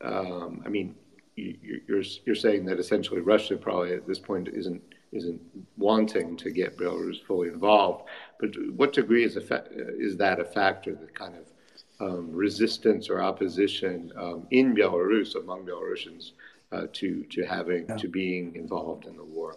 um, 0.02 0.62
I 0.64 0.68
mean, 0.68 0.94
you, 1.36 1.80
you're 1.86 2.02
you're 2.24 2.34
saying 2.34 2.64
that 2.66 2.78
essentially 2.78 3.20
Russia 3.20 3.56
probably 3.56 3.94
at 3.94 4.06
this 4.06 4.18
point 4.18 4.48
isn't 4.48 4.82
isn't 5.12 5.40
wanting 5.76 6.36
to 6.36 6.50
get 6.50 6.76
Belarus 6.76 7.22
fully 7.24 7.48
involved. 7.48 8.04
But 8.38 8.50
what 8.76 8.92
degree 8.92 9.24
is 9.24 9.36
a 9.36 9.40
fa- 9.40 9.66
is 9.70 10.16
that 10.18 10.38
a 10.38 10.44
factor 10.44 10.94
that 10.94 11.14
kind 11.14 11.34
of 11.36 11.46
um, 12.00 12.32
resistance 12.32 13.10
or 13.10 13.20
opposition 13.20 14.12
um, 14.16 14.46
in 14.50 14.74
Belarus 14.74 15.34
among 15.34 15.66
Belarusians 15.66 16.32
uh, 16.72 16.86
to 16.94 17.24
to 17.24 17.42
having 17.44 17.86
yeah. 17.88 17.96
to 17.96 18.08
being 18.08 18.54
involved 18.54 19.06
in 19.06 19.16
the 19.16 19.24
war? 19.24 19.56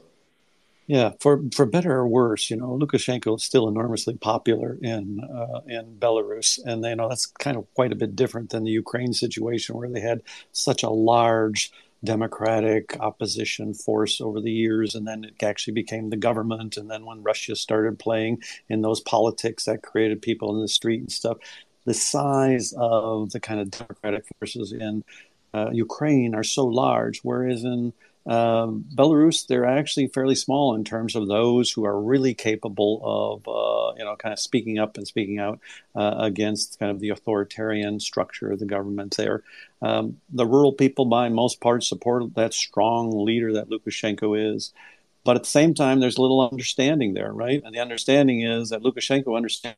Yeah, 0.88 1.12
for 1.22 1.42
for 1.56 1.66
better 1.66 1.94
or 1.94 2.08
worse, 2.08 2.50
you 2.50 2.58
know, 2.58 2.78
Lukashenko 2.78 3.38
is 3.38 3.44
still 3.44 3.70
enormously 3.70 4.16
popular 4.18 4.78
in 4.82 5.22
uh, 5.24 5.62
in 5.66 5.96
Belarus, 5.98 6.60
and 6.66 6.84
you 6.84 6.96
know 6.96 7.08
that's 7.08 7.26
kind 7.26 7.56
of 7.56 7.74
quite 7.74 7.94
a 7.94 7.96
bit 7.96 8.16
different 8.18 8.50
than 8.50 8.66
the 8.66 8.72
Ukraine 8.72 9.14
situation, 9.14 9.78
where 9.78 9.90
they 9.90 10.02
had 10.02 10.22
such 10.52 10.84
a 10.84 10.90
large 10.90 11.72
democratic 12.04 12.98
opposition 13.00 13.74
force 13.74 14.20
over 14.20 14.42
the 14.42 14.52
years, 14.52 14.94
and 14.94 15.08
then 15.08 15.24
it 15.24 15.42
actually 15.42 15.74
became 15.74 16.10
the 16.10 16.18
government, 16.18 16.76
and 16.76 16.92
then 16.92 17.06
when 17.06 17.24
Russia 17.24 17.56
started 17.56 17.98
playing 17.98 18.42
in 18.68 18.82
those 18.82 19.00
politics, 19.00 19.64
that 19.66 19.84
created 19.84 20.22
people 20.22 20.54
in 20.54 20.62
the 20.62 20.68
street 20.68 21.00
and 21.00 21.12
stuff. 21.12 21.38
The 21.86 21.94
size 21.94 22.74
of 22.78 23.32
the 23.32 23.40
kind 23.40 23.60
of 23.62 23.72
democratic 23.72 24.26
forces 24.40 24.74
in 24.74 25.04
uh, 25.54 25.70
Ukraine 25.72 26.36
are 26.36 26.44
so 26.44 26.66
large, 26.66 27.20
whereas 27.24 27.64
in 27.64 27.94
um, 28.26 28.86
Belarus, 28.94 29.48
they're 29.48 29.66
actually 29.66 30.08
fairly 30.08 30.36
small 30.36 30.76
in 30.76 30.84
terms 30.84 31.16
of 31.16 31.28
those 31.28 31.72
who 31.72 31.86
are 31.86 32.00
really 32.00 32.34
capable 32.34 33.02
of, 33.04 33.48
uh, 33.48 33.96
you 33.98 34.06
know, 34.06 34.16
kind 34.16 34.32
of 34.32 34.40
speaking 34.40 34.80
up 34.80 34.98
and 34.98 35.08
speaking 35.08 35.40
out 35.40 35.60
uh, 35.96 36.16
against 36.20 36.80
kind 36.80 36.92
of 36.92 37.00
the 37.00 37.10
authoritarian 37.10 38.00
structure 38.00 38.52
of 38.52 38.60
the 38.60 38.66
government 38.66 39.18
there. 39.18 39.44
Um, 39.82 40.22
the 40.32 40.46
rural 40.46 40.72
people, 40.72 41.06
by 41.06 41.28
most 41.30 41.60
part, 41.60 41.84
support 41.84 42.34
that 42.36 42.54
strong 42.54 43.26
leader 43.26 43.54
that 43.54 43.70
Lukashenko 43.70 44.56
is. 44.56 44.72
But 45.26 45.36
at 45.36 45.44
the 45.44 45.50
same 45.50 45.74
time, 45.74 46.00
there's 46.00 46.20
little 46.20 46.50
understanding 46.50 47.14
there, 47.14 47.32
right? 47.32 47.62
And 47.64 47.74
the 47.74 47.80
understanding 47.80 48.42
is 48.42 48.70
that 48.70 48.84
Lukashenko 48.84 49.36
understands 49.36 49.78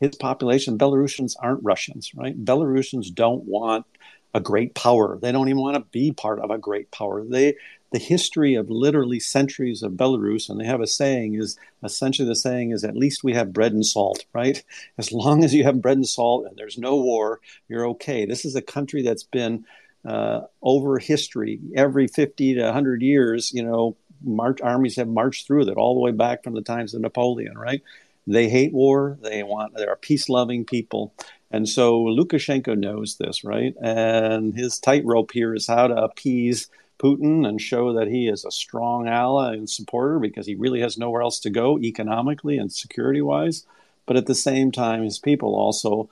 his 0.00 0.16
population, 0.16 0.78
Belarusians 0.78 1.34
aren't 1.40 1.62
Russians, 1.62 2.12
right? 2.14 2.44
Belarusians 2.44 3.14
don't 3.14 3.44
want 3.44 3.86
a 4.32 4.40
great 4.40 4.74
power. 4.74 5.18
They 5.20 5.32
don't 5.32 5.48
even 5.48 5.60
want 5.60 5.76
to 5.76 5.84
be 5.92 6.12
part 6.12 6.40
of 6.40 6.50
a 6.50 6.58
great 6.58 6.90
power. 6.90 7.24
They 7.24 7.56
the 7.92 7.98
history 7.98 8.54
of 8.54 8.70
literally 8.70 9.18
centuries 9.18 9.82
of 9.82 9.92
Belarus, 9.92 10.48
and 10.48 10.60
they 10.60 10.64
have 10.64 10.80
a 10.80 10.86
saying 10.86 11.34
is 11.34 11.58
essentially 11.82 12.28
the 12.28 12.36
saying 12.36 12.70
is 12.70 12.84
at 12.84 12.96
least 12.96 13.24
we 13.24 13.34
have 13.34 13.52
bread 13.52 13.72
and 13.72 13.84
salt, 13.84 14.24
right? 14.32 14.62
As 14.96 15.12
long 15.12 15.42
as 15.42 15.54
you 15.54 15.64
have 15.64 15.82
bread 15.82 15.96
and 15.96 16.08
salt 16.08 16.46
and 16.46 16.56
there's 16.56 16.78
no 16.78 16.96
war, 16.96 17.40
you're 17.68 17.88
okay. 17.88 18.26
This 18.26 18.44
is 18.44 18.54
a 18.54 18.62
country 18.62 19.02
that's 19.02 19.24
been 19.24 19.64
uh, 20.04 20.42
over 20.62 20.98
history 20.98 21.58
every 21.74 22.06
50 22.06 22.54
to 22.54 22.62
100 22.62 23.02
years, 23.02 23.52
you 23.52 23.62
know, 23.62 23.96
march 24.22 24.60
armies 24.60 24.96
have 24.96 25.08
marched 25.08 25.46
through 25.46 25.68
it 25.68 25.76
all 25.76 25.94
the 25.94 26.00
way 26.00 26.12
back 26.12 26.44
from 26.44 26.54
the 26.54 26.62
times 26.62 26.94
of 26.94 27.00
Napoleon, 27.00 27.56
right? 27.56 27.82
They 28.26 28.48
hate 28.48 28.72
war. 28.72 29.18
They 29.22 29.42
want. 29.42 29.74
They 29.76 29.86
are 29.86 29.96
peace 29.96 30.28
loving 30.28 30.64
people, 30.64 31.14
and 31.50 31.68
so 31.68 32.04
Lukashenko 32.04 32.78
knows 32.78 33.16
this, 33.16 33.44
right? 33.44 33.74
And 33.82 34.54
his 34.54 34.78
tightrope 34.78 35.32
here 35.32 35.54
is 35.54 35.66
how 35.66 35.88
to 35.88 35.96
appease 35.96 36.68
Putin 36.98 37.48
and 37.48 37.60
show 37.60 37.94
that 37.94 38.08
he 38.08 38.28
is 38.28 38.44
a 38.44 38.50
strong 38.50 39.08
ally 39.08 39.54
and 39.54 39.68
supporter 39.68 40.18
because 40.18 40.46
he 40.46 40.54
really 40.54 40.80
has 40.80 40.98
nowhere 40.98 41.22
else 41.22 41.40
to 41.40 41.50
go 41.50 41.78
economically 41.78 42.58
and 42.58 42.72
security 42.72 43.22
wise. 43.22 43.64
But 44.06 44.16
at 44.16 44.26
the 44.26 44.34
same 44.34 44.70
time, 44.70 45.02
his 45.02 45.18
people 45.18 45.54
also 45.54 46.10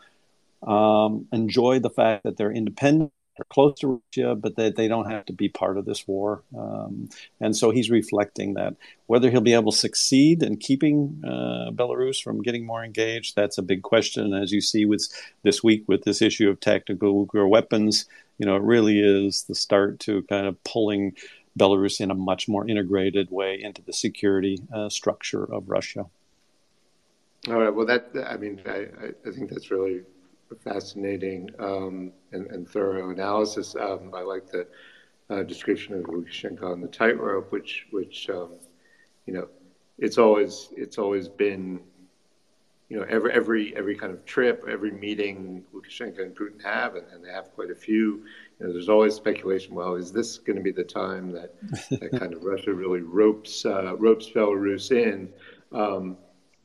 um, 0.67 1.27
enjoy 1.33 1.79
the 1.79 1.91
fact 1.91 2.25
that 2.25 2.37
they're 2.37 2.53
independent 2.53 3.13
are 3.39 3.45
close 3.45 3.79
to 3.81 4.01
Russia, 4.17 4.35
but 4.35 4.57
that 4.57 4.77
they, 4.77 4.83
they 4.83 4.89
don't 4.89 5.11
have 5.11 5.25
to 5.27 5.33
be 5.33 5.49
part 5.49 5.79
of 5.79 5.85
this 5.85 6.07
war. 6.07 6.43
Um, 6.57 7.09
and 7.41 7.57
so 7.57 7.71
he's 7.71 7.91
reflecting 7.91 8.55
that. 8.55 8.77
Whether 9.07 9.31
he'll 9.31 9.41
be 9.41 9.55
able 9.55 9.73
to 9.73 9.79
succeed 9.79 10.43
in 10.43 10.57
keeping 10.57 11.23
uh, 11.25 11.71
Belarus 11.73 12.23
from 12.23 12.43
getting 12.43 12.67
more 12.67 12.85
engaged, 12.85 13.37
that's 13.37 13.59
a 13.59 13.63
big 13.63 13.83
question. 13.83 14.35
As 14.35 14.53
you 14.53 14.61
see 14.61 14.85
with 14.85 15.09
this 15.43 15.63
week 15.63 15.85
with 15.87 16.05
this 16.05 16.23
issue 16.23 16.49
of 16.49 16.61
tactical 16.61 17.29
weapons, 17.33 18.07
you 18.39 18.47
know, 18.47 18.57
it 18.57 18.63
really 18.63 19.01
is 19.01 19.45
the 19.45 19.55
start 19.55 19.99
to 20.01 20.23
kind 20.25 20.47
of 20.47 20.63
pulling 20.65 21.15
Belarus 21.59 22.01
in 22.01 22.11
a 22.11 22.15
much 22.15 22.49
more 22.49 22.69
integrated 22.69 23.31
way 23.31 23.61
into 23.61 23.83
the 23.83 23.93
security 23.93 24.61
uh, 24.73 24.89
structure 24.89 25.45
of 25.45 25.69
Russia. 25.69 26.07
All 27.49 27.59
right. 27.59 27.75
Well, 27.75 27.87
that 27.87 28.11
I 28.27 28.37
mean, 28.37 28.61
I, 28.67 28.87
I 29.27 29.33
think 29.33 29.51
that's 29.51 29.71
really 29.71 30.03
fascinating 30.57 31.51
um, 31.59 32.13
and, 32.33 32.47
and, 32.49 32.69
thorough 32.69 33.11
analysis. 33.11 33.77
Um, 33.77 34.13
I 34.15 34.23
like 34.23 34.51
the 34.51 34.67
uh, 35.31 35.43
description 35.43 35.95
of 35.95 36.05
Lukashenko 36.05 36.63
on 36.63 36.81
the 36.81 36.89
tightrope, 36.89 37.53
which, 37.53 37.87
which 37.91 38.29
um, 38.31 38.51
you 39.27 39.35
know, 39.35 39.49
it's 39.99 40.17
always 40.17 40.71
it's 40.77 40.97
always 40.97 41.29
been, 41.29 41.81
you 42.89 42.97
know, 42.97 43.05
every 43.11 43.33
every 43.33 43.77
every 43.77 43.95
kind 43.97 44.13
of 44.13 44.25
trip, 44.25 44.65
every 44.69 44.91
meeting 44.91 45.65
Lukashenko 45.75 46.23
and 46.23 46.35
Putin 46.35 46.63
have, 46.63 46.95
and, 46.95 47.05
and 47.13 47.25
they 47.25 47.31
have 47.31 47.53
quite 47.55 47.71
a 47.71 47.75
few. 47.75 48.25
You 48.59 48.67
know, 48.67 48.73
there's 48.73 48.89
always 48.89 49.15
speculation. 49.15 49.75
Well, 49.75 49.97
is 49.97 50.13
this 50.13 50.39
going 50.39 50.57
to 50.57 50.63
be 50.63 50.71
the 50.71 50.85
time 50.85 51.31
that, 51.33 51.55
that 51.91 52.19
kind 52.19 52.33
of 52.33 52.43
Russia 52.53 52.73
really 52.73 53.03
ropes 53.03 53.67
uh, 53.67 53.97
ropes 53.97 54.31
Belarus 54.31 54.93
in? 54.93 55.29
Um, 55.73 56.17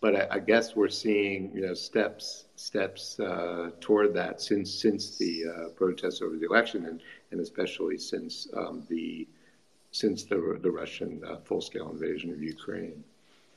but 0.04 0.18
I, 0.18 0.36
I, 0.36 0.40
guess 0.40 0.76
we're 0.76 0.90
seeing 0.90 1.50
you 1.56 1.62
know 1.66 1.74
steps 1.74 2.46
steps 2.58 3.22
uh, 3.22 3.70
toward 3.80 4.14
that 4.16 4.42
since 4.42 4.70
since 4.70 5.18
the 5.18 5.46
uh, 5.48 5.70
protests 5.70 6.22
over 6.22 6.36
the 6.36 6.46
election 6.46 6.86
and, 6.88 7.02
and 7.32 7.40
especially 7.40 7.98
since 7.98 8.50
um, 8.54 8.84
the 8.90 9.26
since 9.92 10.26
the 10.26 10.60
the 10.62 10.70
Russian 10.70 11.22
uh, 11.26 11.38
full 11.38 11.62
scale 11.62 11.90
invasion 11.90 12.32
of 12.32 12.44
Ukraine. 12.44 13.02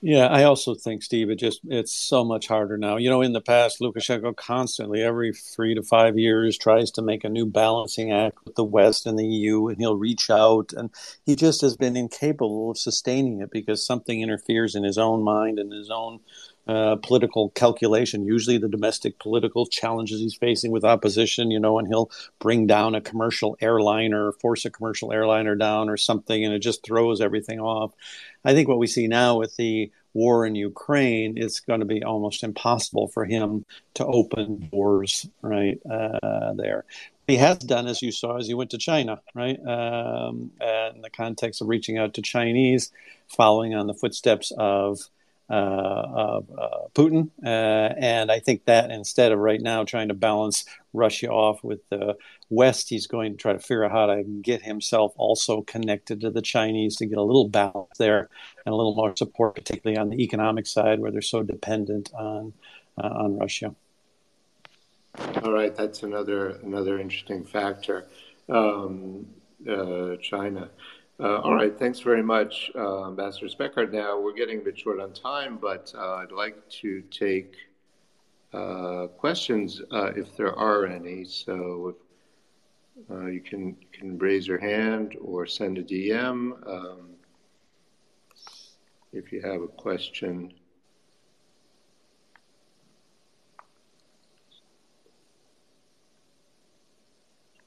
Yeah, 0.02 0.26
I 0.26 0.44
also 0.44 0.74
think, 0.74 1.02
Steve, 1.02 1.30
it 1.30 1.36
just 1.36 1.60
it's 1.64 1.92
so 1.92 2.24
much 2.24 2.46
harder 2.46 2.76
now. 2.76 2.96
You 2.98 3.08
know, 3.10 3.22
in 3.22 3.32
the 3.32 3.40
past, 3.40 3.80
Lukashenko 3.80 4.36
constantly, 4.36 5.02
every 5.02 5.32
three 5.32 5.74
to 5.74 5.82
five 5.82 6.18
years, 6.18 6.56
tries 6.58 6.90
to 6.92 7.02
make 7.02 7.24
a 7.24 7.28
new 7.28 7.46
balancing 7.46 8.12
act 8.12 8.38
with 8.44 8.54
the 8.54 8.64
West 8.64 9.06
and 9.06 9.18
the 9.18 9.26
EU, 9.26 9.68
and 9.68 9.78
he'll 9.78 9.96
reach 9.96 10.30
out, 10.30 10.72
and 10.74 10.90
he 11.24 11.34
just 11.34 11.62
has 11.62 11.76
been 11.76 11.96
incapable 11.96 12.70
of 12.70 12.78
sustaining 12.78 13.40
it 13.40 13.50
because 13.50 13.84
something 13.84 14.20
interferes 14.20 14.74
in 14.74 14.84
his 14.84 14.98
own 14.98 15.22
mind 15.22 15.58
and 15.58 15.72
his 15.72 15.90
own 15.90 16.20
uh, 16.66 16.96
political 16.96 17.50
calculation, 17.50 18.24
usually 18.24 18.58
the 18.58 18.68
domestic 18.68 19.18
political 19.18 19.66
challenges 19.66 20.20
he's 20.20 20.34
facing 20.34 20.72
with 20.72 20.84
opposition, 20.84 21.50
you 21.50 21.60
know, 21.60 21.78
and 21.78 21.86
he'll 21.86 22.10
bring 22.40 22.66
down 22.66 22.94
a 22.94 23.00
commercial 23.00 23.56
airliner, 23.60 24.32
force 24.32 24.64
a 24.64 24.70
commercial 24.70 25.12
airliner 25.12 25.54
down 25.54 25.88
or 25.88 25.96
something, 25.96 26.44
and 26.44 26.52
it 26.52 26.58
just 26.58 26.84
throws 26.84 27.20
everything 27.20 27.60
off. 27.60 27.92
I 28.44 28.52
think 28.52 28.68
what 28.68 28.78
we 28.78 28.86
see 28.86 29.06
now 29.06 29.38
with 29.38 29.54
the 29.56 29.92
war 30.12 30.46
in 30.46 30.54
Ukraine, 30.54 31.34
it's 31.36 31.60
going 31.60 31.80
to 31.80 31.86
be 31.86 32.02
almost 32.02 32.42
impossible 32.42 33.08
for 33.08 33.24
him 33.24 33.64
to 33.94 34.06
open 34.06 34.68
doors 34.72 35.28
right 35.42 35.78
uh, 35.88 36.54
there. 36.54 36.84
He 37.26 37.36
has 37.36 37.58
done, 37.58 37.86
as 37.86 38.02
you 38.02 38.12
saw, 38.12 38.38
is 38.38 38.46
he 38.46 38.54
went 38.54 38.70
to 38.70 38.78
China, 38.78 39.20
right, 39.34 39.58
um, 39.66 40.52
in 40.60 41.02
the 41.02 41.10
context 41.12 41.60
of 41.60 41.68
reaching 41.68 41.98
out 41.98 42.14
to 42.14 42.22
Chinese, 42.22 42.92
following 43.28 43.74
on 43.74 43.88
the 43.88 43.94
footsteps 43.94 44.52
of 44.56 45.00
Uh, 45.48 45.52
uh, 45.52 46.40
uh, 46.58 46.88
Putin. 46.92 47.30
and 47.44 48.32
I 48.32 48.40
think 48.40 48.64
that 48.64 48.90
instead 48.90 49.30
of 49.30 49.38
right 49.38 49.60
now 49.60 49.84
trying 49.84 50.08
to 50.08 50.14
balance 50.14 50.64
Russia 50.92 51.28
off 51.28 51.62
with 51.62 51.88
the 51.88 52.16
West, 52.50 52.88
he's 52.88 53.06
going 53.06 53.32
to 53.32 53.38
try 53.38 53.52
to 53.52 53.60
figure 53.60 53.84
out 53.84 53.92
how 53.92 54.06
to 54.06 54.24
get 54.24 54.62
himself 54.62 55.12
also 55.16 55.62
connected 55.62 56.20
to 56.22 56.30
the 56.30 56.42
Chinese 56.42 56.96
to 56.96 57.06
get 57.06 57.18
a 57.18 57.22
little 57.22 57.48
balance 57.48 57.96
there 57.96 58.28
and 58.64 58.72
a 58.72 58.76
little 58.76 58.96
more 58.96 59.14
support, 59.14 59.54
particularly 59.54 59.96
on 59.96 60.10
the 60.10 60.20
economic 60.20 60.66
side 60.66 60.98
where 60.98 61.12
they're 61.12 61.22
so 61.22 61.42
dependent 61.42 62.12
on 62.14 62.52
on 62.98 63.38
Russia. 63.38 63.74
All 65.42 65.52
right, 65.52 65.74
that's 65.76 66.02
another 66.02 66.58
another 66.64 66.98
interesting 66.98 67.44
factor. 67.44 68.08
Um, 68.48 69.26
uh, 69.68 70.16
China. 70.16 70.70
Uh, 71.18 71.40
all 71.40 71.54
right, 71.54 71.78
thanks 71.78 72.00
very 72.00 72.22
much, 72.22 72.70
uh, 72.74 73.06
Ambassador 73.06 73.46
Speckhard. 73.46 73.90
Now 73.90 74.20
we're 74.20 74.34
getting 74.34 74.58
a 74.58 74.62
bit 74.62 74.78
short 74.78 75.00
on 75.00 75.14
time, 75.14 75.56
but 75.56 75.90
uh, 75.96 76.16
I'd 76.16 76.30
like 76.30 76.68
to 76.82 77.00
take 77.10 77.54
uh, 78.52 79.06
questions 79.16 79.80
uh, 79.92 80.12
if 80.14 80.36
there 80.36 80.54
are 80.54 80.84
any. 80.84 81.24
So 81.24 81.96
if, 83.10 83.26
you 83.26 83.40
can 83.40 83.76
can 83.92 84.18
raise 84.18 84.46
your 84.46 84.58
hand 84.58 85.16
or 85.22 85.46
send 85.46 85.78
a 85.78 85.82
DM 85.82 86.52
um, 86.68 87.08
if 89.14 89.32
you 89.32 89.40
have 89.40 89.62
a 89.62 89.68
question. 89.68 90.52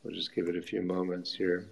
We'll 0.03 0.13
just 0.13 0.35
give 0.35 0.47
it 0.49 0.55
a 0.55 0.61
few 0.61 0.83
moments 0.83 1.33
here. 1.33 1.67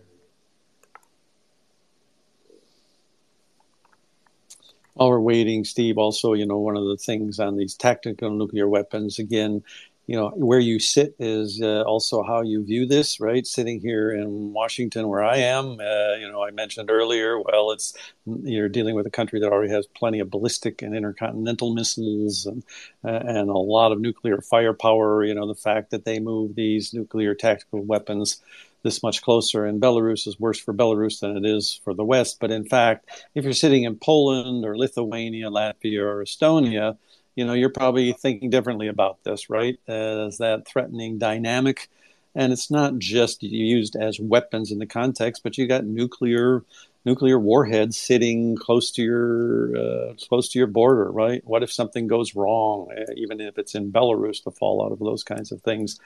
While 4.97 5.09
we're 5.09 5.19
waiting, 5.19 5.63
Steve, 5.63 5.99
also, 5.99 6.33
you 6.33 6.47
know, 6.47 6.57
one 6.57 6.75
of 6.75 6.85
the 6.85 6.97
things 6.97 7.39
on 7.39 7.55
these 7.55 7.75
tactical 7.75 8.31
nuclear 8.31 8.67
weapons, 8.67 9.19
again, 9.19 9.63
you 10.07 10.15
know, 10.15 10.29
where 10.29 10.57
you 10.57 10.79
sit 10.79 11.13
is 11.19 11.61
uh, 11.61 11.83
also 11.83 12.23
how 12.23 12.41
you 12.41 12.65
view 12.65 12.87
this, 12.87 13.19
right? 13.19 13.45
Sitting 13.45 13.79
here 13.79 14.09
in 14.09 14.53
Washington, 14.53 15.07
where 15.07 15.23
I 15.23 15.37
am, 15.37 15.79
uh, 15.79 16.15
you 16.15 16.31
know, 16.31 16.43
I 16.43 16.49
mentioned 16.49 16.89
earlier, 16.89 17.39
well, 17.39 17.69
it's 17.69 17.93
you're 18.25 18.69
dealing 18.69 18.95
with 18.95 19.05
a 19.05 19.11
country 19.11 19.39
that 19.39 19.51
already 19.51 19.71
has 19.71 19.85
plenty 19.85 20.19
of 20.19 20.31
ballistic 20.31 20.81
and 20.81 20.95
intercontinental 20.95 21.75
missiles 21.75 22.47
and 22.47 22.63
uh, 23.05 23.09
and 23.09 23.49
a 23.49 23.53
lot 23.53 23.91
of 23.91 24.01
nuclear 24.01 24.41
firepower. 24.41 25.23
You 25.23 25.35
know, 25.35 25.47
the 25.47 25.53
fact 25.53 25.91
that 25.91 26.05
they 26.05 26.19
move 26.19 26.55
these 26.55 26.91
nuclear 26.91 27.35
tactical 27.35 27.83
weapons 27.83 28.41
this 28.87 29.03
much 29.03 29.21
closer. 29.21 29.65
And 29.65 29.81
Belarus 29.81 30.27
is 30.27 30.39
worse 30.39 30.59
for 30.59 30.73
Belarus 30.73 31.19
than 31.19 31.35
it 31.35 31.45
is 31.45 31.81
for 31.83 31.93
the 31.93 32.05
West. 32.05 32.37
But 32.39 32.51
in 32.51 32.63
fact, 32.63 33.09
if 33.35 33.43
you're 33.43 33.53
sitting 33.53 33.83
in 33.83 33.97
Poland 33.97 34.65
or 34.65 34.77
Lithuania, 34.77 35.49
Latvia, 35.49 36.01
or 36.01 36.23
Estonia, 36.23 36.97
you 37.35 37.45
know, 37.45 37.53
you're 37.53 37.69
probably 37.69 38.13
thinking 38.13 38.49
differently 38.49 38.87
about 38.87 39.23
this, 39.23 39.49
right? 39.49 39.77
As 39.87 40.37
that 40.37 40.65
threatening 40.65 41.17
dynamic. 41.17 41.89
And 42.33 42.53
it's 42.53 42.71
not 42.71 42.97
just 42.97 43.43
used 43.43 43.95
as 43.95 44.19
weapons 44.19 44.71
in 44.71 44.79
the 44.79 44.85
context, 44.85 45.43
but 45.43 45.57
you 45.57 45.67
got 45.67 45.83
nuclear 45.83 46.63
nuclear 47.03 47.39
warheads 47.39 47.97
sitting 47.97 48.55
close 48.55 48.91
to 48.91 49.01
your 49.01 49.77
uh, 49.77 50.13
close 50.27 50.49
to 50.49 50.59
your 50.59 50.67
border, 50.67 51.11
right? 51.11 51.41
What 51.45 51.63
if 51.63 51.71
something 51.71 52.07
goes 52.07 52.35
wrong, 52.35 52.89
even 53.15 53.41
if 53.41 53.57
it's 53.57 53.75
in 53.75 53.91
Belarus? 53.91 54.43
The 54.43 54.51
fallout 54.51 54.91
of 54.91 54.99
those 54.99 55.23
kinds 55.23 55.51
of 55.51 55.61
things 55.61 55.99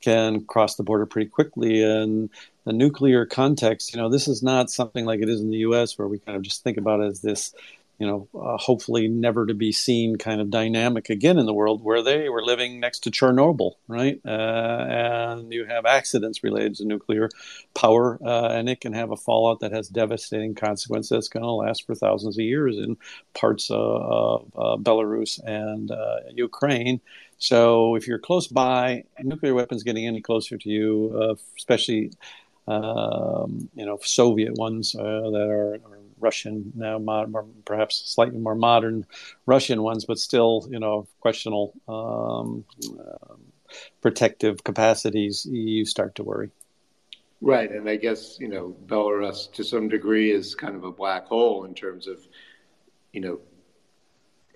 can 0.00 0.44
cross 0.44 0.76
the 0.76 0.82
border 0.82 1.06
pretty 1.06 1.28
quickly. 1.28 1.82
And 1.82 2.30
the 2.64 2.72
nuclear 2.72 3.26
context, 3.26 3.94
you 3.94 4.00
know, 4.00 4.08
this 4.08 4.28
is 4.28 4.42
not 4.42 4.70
something 4.70 5.04
like 5.04 5.20
it 5.20 5.28
is 5.28 5.40
in 5.40 5.50
the 5.50 5.58
U.S. 5.58 5.98
where 5.98 6.08
we 6.08 6.18
kind 6.18 6.36
of 6.36 6.42
just 6.42 6.62
think 6.62 6.76
about 6.76 7.00
it 7.00 7.06
as 7.06 7.20
this, 7.20 7.54
you 7.98 8.06
know, 8.06 8.28
uh, 8.34 8.56
hopefully 8.56 9.08
never 9.08 9.46
to 9.46 9.54
be 9.54 9.72
seen 9.72 10.16
kind 10.16 10.40
of 10.40 10.50
dynamic 10.50 11.10
again 11.10 11.36
in 11.36 11.46
the 11.46 11.54
world 11.54 11.82
where 11.82 12.00
they 12.00 12.28
were 12.28 12.44
living 12.44 12.78
next 12.78 13.00
to 13.00 13.10
Chernobyl, 13.10 13.72
right? 13.88 14.20
Uh, 14.24 14.86
and 14.88 15.52
you 15.52 15.64
have 15.64 15.84
accidents 15.84 16.44
related 16.44 16.76
to 16.76 16.84
nuclear 16.84 17.28
power, 17.74 18.18
uh, 18.24 18.50
and 18.50 18.68
it 18.68 18.80
can 18.80 18.92
have 18.92 19.10
a 19.10 19.16
fallout 19.16 19.60
that 19.60 19.72
has 19.72 19.88
devastating 19.88 20.54
consequences 20.54 21.10
that's 21.10 21.28
going 21.28 21.42
to 21.42 21.50
last 21.50 21.86
for 21.86 21.94
thousands 21.96 22.38
of 22.38 22.44
years 22.44 22.76
in 22.76 22.96
parts 23.34 23.68
of, 23.68 24.48
of 24.54 24.80
Belarus 24.80 25.40
and 25.44 25.90
uh, 25.90 26.18
Ukraine. 26.34 27.00
So 27.38 27.96
if 27.96 28.06
you're 28.06 28.18
close 28.18 28.46
by, 28.46 29.04
nuclear 29.20 29.54
weapons 29.54 29.82
getting 29.82 30.06
any 30.06 30.20
closer 30.20 30.56
to 30.56 30.68
you, 30.68 31.18
uh, 31.20 31.34
especially 31.56 32.12
um, 32.68 33.70
you 33.74 33.86
know 33.86 33.98
Soviet 34.02 34.54
ones 34.54 34.94
uh, 34.94 35.02
that 35.02 35.48
are, 35.48 35.74
are, 35.74 35.97
Russian 36.20 36.72
now, 36.74 36.98
perhaps 37.64 38.02
slightly 38.06 38.38
more 38.38 38.54
modern 38.54 39.06
Russian 39.46 39.82
ones, 39.82 40.04
but 40.04 40.18
still 40.18 40.66
you 40.70 40.78
know 40.78 41.06
questionable 41.20 41.74
um, 41.88 42.64
uh, 42.98 43.34
protective 44.00 44.64
capacities, 44.64 45.46
you 45.46 45.84
start 45.84 46.14
to 46.16 46.22
worry. 46.22 46.50
Right, 47.40 47.70
and 47.70 47.88
I 47.88 47.96
guess 47.96 48.38
you 48.40 48.48
know 48.48 48.76
Belarus 48.86 49.52
to 49.52 49.64
some 49.64 49.88
degree 49.88 50.30
is 50.32 50.54
kind 50.54 50.74
of 50.74 50.84
a 50.84 50.92
black 50.92 51.26
hole 51.26 51.64
in 51.64 51.74
terms 51.74 52.06
of 52.08 52.20
you 53.12 53.20
know 53.20 53.40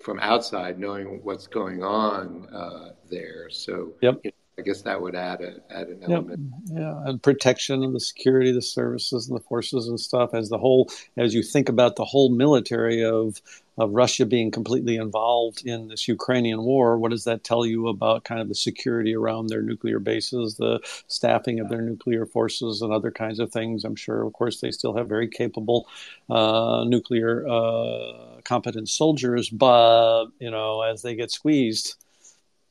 from 0.03 0.19
outside 0.19 0.77
knowing 0.79 1.21
what's 1.23 1.47
going 1.47 1.81
on 1.81 2.45
uh, 2.53 2.91
there. 3.09 3.49
So 3.49 3.93
yep. 4.01 4.19
You 4.23 4.31
I 4.57 4.61
guess 4.61 4.83
that 4.83 5.01
would 5.01 5.15
add 5.15 5.41
a 5.41 5.55
add 5.71 5.87
an 5.87 6.03
element. 6.03 6.51
Yep. 6.67 6.79
Yeah, 6.79 7.03
and 7.05 7.21
protection 7.21 7.83
of 7.83 7.93
the 7.93 7.99
security, 7.99 8.51
the 8.51 8.61
services, 8.61 9.27
and 9.27 9.35
the 9.35 9.43
forces 9.43 9.87
and 9.87 9.99
stuff. 9.99 10.35
As 10.35 10.49
the 10.49 10.59
whole, 10.59 10.91
as 11.17 11.33
you 11.33 11.41
think 11.41 11.69
about 11.69 11.95
the 11.95 12.05
whole 12.05 12.29
military 12.29 13.03
of 13.03 13.41
of 13.79 13.91
Russia 13.91 14.27
being 14.27 14.51
completely 14.51 14.97
involved 14.97 15.65
in 15.65 15.87
this 15.87 16.07
Ukrainian 16.07 16.61
war, 16.61 16.99
what 16.99 17.09
does 17.09 17.23
that 17.23 17.43
tell 17.43 17.65
you 17.65 17.87
about 17.87 18.23
kind 18.23 18.39
of 18.39 18.47
the 18.47 18.53
security 18.53 19.15
around 19.15 19.47
their 19.47 19.63
nuclear 19.63 19.97
bases, 19.97 20.57
the 20.57 20.79
staffing 21.07 21.59
of 21.59 21.69
their 21.69 21.81
nuclear 21.81 22.27
forces, 22.27 22.83
and 22.83 22.93
other 22.93 23.09
kinds 23.09 23.39
of 23.39 23.51
things? 23.51 23.83
I'm 23.83 23.95
sure, 23.95 24.23
of 24.23 24.33
course, 24.33 24.61
they 24.61 24.69
still 24.69 24.95
have 24.95 25.09
very 25.09 25.27
capable 25.27 25.87
uh, 26.29 26.83
nuclear 26.87 27.47
uh, 27.47 28.39
competent 28.43 28.87
soldiers, 28.87 29.49
but 29.49 30.25
you 30.37 30.51
know, 30.51 30.83
as 30.83 31.01
they 31.01 31.15
get 31.15 31.31
squeezed 31.31 31.95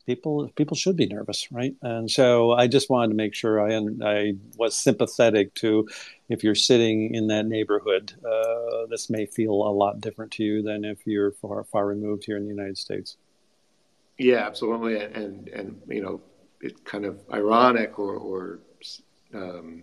people 0.07 0.51
people 0.57 0.77
should 0.77 0.97
be 0.97 1.07
nervous, 1.07 1.51
right? 1.51 1.75
And 1.83 2.11
so 2.11 2.53
I 2.53 2.67
just 2.67 2.91
wanted 2.91 3.09
to 3.09 3.15
make 3.15 3.35
sure 3.35 3.61
I 3.61 3.77
I 4.05 4.35
was 4.57 4.77
sympathetic 4.77 5.55
to 5.57 5.89
if 6.29 6.43
you're 6.43 6.55
sitting 6.55 7.15
in 7.15 7.29
that 7.29 7.47
neighborhood, 7.47 8.13
uh, 8.25 8.87
this 8.89 9.11
may 9.11 9.27
feel 9.27 9.53
a 9.53 9.73
lot 9.73 10.01
different 10.01 10.33
to 10.33 10.45
you 10.45 10.63
than 10.63 10.85
if 10.85 11.07
you're 11.07 11.33
far 11.33 11.65
far 11.65 11.87
removed 11.87 12.25
here 12.25 12.37
in 12.37 12.45
the 12.45 12.55
United 12.55 12.79
States. 12.79 13.17
Yeah, 14.19 14.47
absolutely, 14.47 14.97
and 14.97 15.49
and 15.49 15.81
you 15.89 16.03
know 16.03 16.21
it's 16.61 16.81
kind 16.83 17.05
of 17.05 17.21
ironic 17.33 17.99
or 17.99 18.15
or 18.15 18.61
um, 19.35 19.83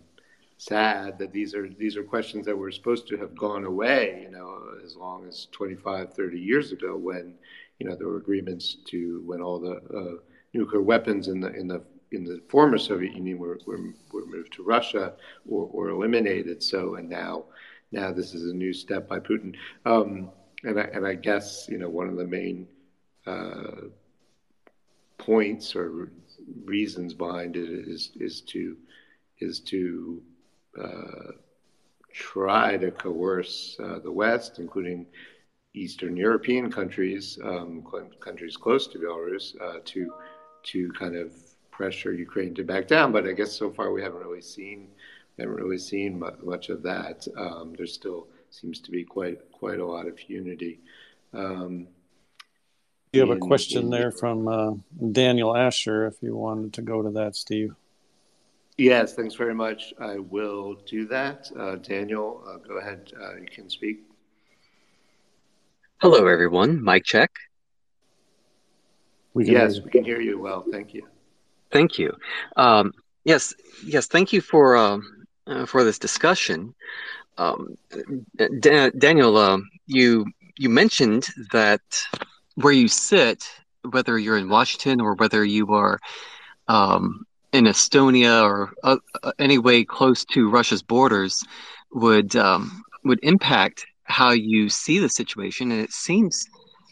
sad 0.60 1.18
that 1.18 1.32
these 1.32 1.56
are 1.56 1.70
these 1.70 1.96
are 1.96 2.04
questions 2.04 2.46
that 2.46 2.56
were 2.56 2.72
supposed 2.72 3.08
to 3.08 3.18
have 3.18 3.36
gone 3.36 3.66
away, 3.66 4.20
you 4.24 4.30
know, 4.30 4.60
as 4.84 4.96
long 4.96 5.26
as 5.28 5.48
25, 5.52 6.14
30 6.14 6.40
years 6.40 6.72
ago 6.72 6.98
when 6.98 7.34
you 7.80 7.88
know, 7.88 7.96
there 7.96 8.08
were 8.08 8.18
agreements 8.18 8.78
to 8.86 9.24
when 9.26 9.42
all 9.42 9.60
the 9.60 9.78
uh, 9.96 10.22
nuclear 10.54 10.82
weapons 10.82 11.28
in 11.28 11.40
the 11.40 11.52
in 11.54 11.68
the 11.68 11.82
in 12.12 12.24
the 12.24 12.42
former 12.50 12.78
Soviet 12.78 13.14
Union 13.14 13.38
were, 13.38 13.60
were, 13.66 13.94
were 14.12 14.26
moved 14.26 14.54
to 14.54 14.64
Russia 14.64 15.14
or, 15.48 15.70
or 15.72 15.90
eliminated. 15.90 16.64
So, 16.64 16.96
and 16.96 17.08
now, 17.08 17.46
now 17.92 18.12
this 18.12 18.34
is 18.34 18.50
a 18.50 18.54
new 18.54 18.74
step 18.74 19.08
by 19.08 19.20
Putin. 19.20 19.56
Um, 19.86 20.32
and 20.64 20.80
I, 20.80 20.84
and 20.86 21.06
I 21.06 21.14
guess 21.14 21.68
you 21.70 21.78
know 21.78 21.90
one 21.90 22.10
of 22.10 22.18
the 22.18 22.26
main 22.26 22.68
uh, 23.26 23.88
points 25.18 25.76
or 25.76 26.12
reasons 26.66 27.14
behind 27.14 27.56
it 27.56 27.70
is 27.70 28.12
is 28.20 28.42
to 28.42 28.76
is 29.40 29.60
to 29.62 30.22
uh, 30.82 31.32
try 32.12 32.76
to 32.78 32.92
coerce 32.92 33.78
uh, 33.82 34.00
the 34.00 34.12
West, 34.12 34.60
including 34.60 35.06
Eastern 35.80 36.16
European 36.18 36.72
countries, 36.72 37.40
um, 37.44 37.84
countries 38.20 38.58
close 38.58 38.88
to 38.88 39.00
Belarus, 39.00 39.60
uh, 39.62 39.80
to 39.86 40.14
to 40.62 40.92
kind 40.92 41.16
of 41.16 41.32
pressure 41.72 42.12
Ukraine 42.14 42.54
to 42.56 42.64
back 42.64 42.88
down. 42.88 43.12
But 43.12 43.28
I 43.28 43.32
guess 43.32 43.54
so 43.54 43.72
far 43.72 43.92
we 43.92 44.02
haven't 44.02 44.20
really 44.20 44.42
seen 44.42 44.90
haven't 45.38 45.56
really 45.56 45.78
seen 45.78 46.20
much 46.44 46.70
of 46.70 46.84
that. 46.84 47.28
Um, 47.38 47.74
there 47.78 47.88
still 47.88 48.28
seems 48.50 48.80
to 48.82 48.92
be 48.92 49.04
quite 49.04 49.40
quite 49.52 49.80
a 49.80 49.86
lot 49.86 50.06
of 50.08 50.16
unity. 50.30 50.82
Um, 51.34 51.88
you 53.14 53.22
have 53.22 53.30
in, 53.30 53.38
a 53.38 53.40
question 53.40 53.84
in, 53.84 53.90
there 53.90 54.12
from 54.12 54.48
uh, 54.48 54.72
Daniel 55.12 55.56
Asher. 55.56 56.08
If 56.08 56.22
you 56.22 56.36
wanted 56.36 56.74
to 56.74 56.82
go 56.82 57.02
to 57.02 57.12
that, 57.12 57.36
Steve. 57.36 57.74
Yes, 58.78 59.14
thanks 59.14 59.36
very 59.36 59.56
much. 59.56 59.94
I 60.00 60.20
will 60.20 60.76
do 60.86 61.06
that. 61.08 61.52
Uh, 61.58 61.76
Daniel, 61.76 62.44
uh, 62.48 62.58
go 62.58 62.78
ahead. 62.78 63.12
Uh, 63.20 63.36
you 63.36 63.48
can 63.48 63.70
speak. 63.70 64.09
Hello, 66.02 66.28
everyone. 66.28 66.82
Mic 66.82 67.04
check. 67.04 67.30
We 69.34 69.52
yes, 69.52 69.82
we 69.82 69.92
can 69.92 70.06
hear 70.06 70.22
you 70.22 70.40
well. 70.40 70.64
Thank 70.72 70.94
you. 70.94 71.06
Thank 71.72 72.00
you. 72.00 72.16
Um, 72.56 72.94
yes, 73.26 73.54
yes. 73.86 74.08
Thank 74.08 74.32
you 74.32 74.40
for 74.40 74.78
uh, 74.78 75.00
uh, 75.46 75.66
for 75.66 75.84
this 75.84 76.00
discussion. 76.00 76.74
Um, 77.38 77.76
Daniel, 78.98 79.36
uh, 79.36 79.58
you 79.88 80.26
you 80.56 80.70
mentioned 80.70 81.28
that 81.52 81.82
where 82.56 82.72
you 82.72 82.88
sit, 82.88 83.44
whether 83.90 84.18
you're 84.18 84.38
in 84.38 84.48
Washington 84.48 85.02
or 85.02 85.16
whether 85.16 85.44
you 85.44 85.74
are 85.74 86.00
um, 86.70 87.26
in 87.52 87.66
Estonia 87.66 88.42
or 88.42 88.72
uh, 88.84 88.96
uh, 89.22 89.34
any 89.38 89.58
way 89.58 89.84
close 89.84 90.24
to 90.32 90.50
Russia's 90.50 90.82
borders, 90.82 91.44
would 91.92 92.38
um, 92.38 92.84
would 93.04 93.20
impact 93.22 93.86
how 94.10 94.32
you 94.32 94.70
see 94.70 95.00
the 95.00 95.10
situation. 95.10 95.72
And 95.72 95.82
it 95.82 95.94
seems 95.94 96.48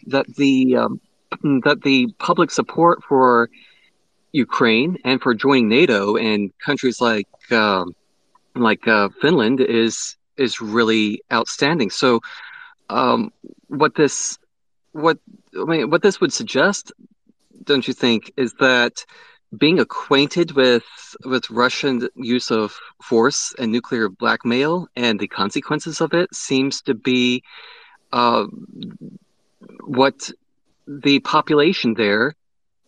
that 0.08 0.26
the 0.36 0.78
um, 0.78 1.02
that 1.66 1.82
the 1.84 2.08
public 2.20 2.52
support 2.52 3.04
for 3.04 3.50
Ukraine 4.32 4.98
and 5.04 5.22
for 5.22 5.34
joining 5.34 5.68
NATO 5.68 6.16
and 6.16 6.52
countries 6.60 7.02
like 7.02 7.28
um, 7.52 7.96
like 8.56 8.88
uh, 8.88 9.10
Finland 9.22 9.60
is 9.62 10.16
is 10.38 10.62
really 10.62 11.22
outstanding. 11.32 11.90
So, 11.90 12.22
um, 12.90 13.32
what 13.68 13.96
this 13.96 14.38
what 14.92 15.18
I 15.60 15.64
mean, 15.66 15.90
what 15.90 16.02
this 16.02 16.22
would 16.22 16.34
suggest, 16.34 16.92
don't 17.64 17.88
you 17.88 17.94
think, 17.94 18.32
is 18.38 18.54
that 18.60 19.06
being 19.56 19.80
acquainted 19.80 20.52
with 20.52 20.84
with 21.26 21.50
Russian 21.50 22.08
use 22.16 22.52
of 22.52 22.78
force 23.02 23.54
and 23.58 23.72
nuclear 23.72 24.10
blackmail 24.10 24.88
and 24.96 25.20
the 25.20 25.28
consequences 25.28 26.02
of 26.02 26.14
it 26.14 26.34
seems 26.36 26.82
to 26.82 26.94
be 26.94 27.44
uh, 28.12 28.46
what 29.86 30.30
the 30.88 31.20
population 31.20 31.94
there 31.94 32.34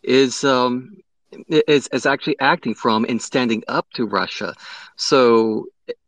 is 0.04 0.44
um, 0.44 0.98
is 1.50 1.88
is 1.94 2.06
actually 2.06 2.40
acting 2.40 2.74
from 2.74 3.06
and 3.08 3.22
standing 3.22 3.64
up 3.68 3.88
to 3.94 4.06
Russia. 4.06 4.54
So 4.96 5.68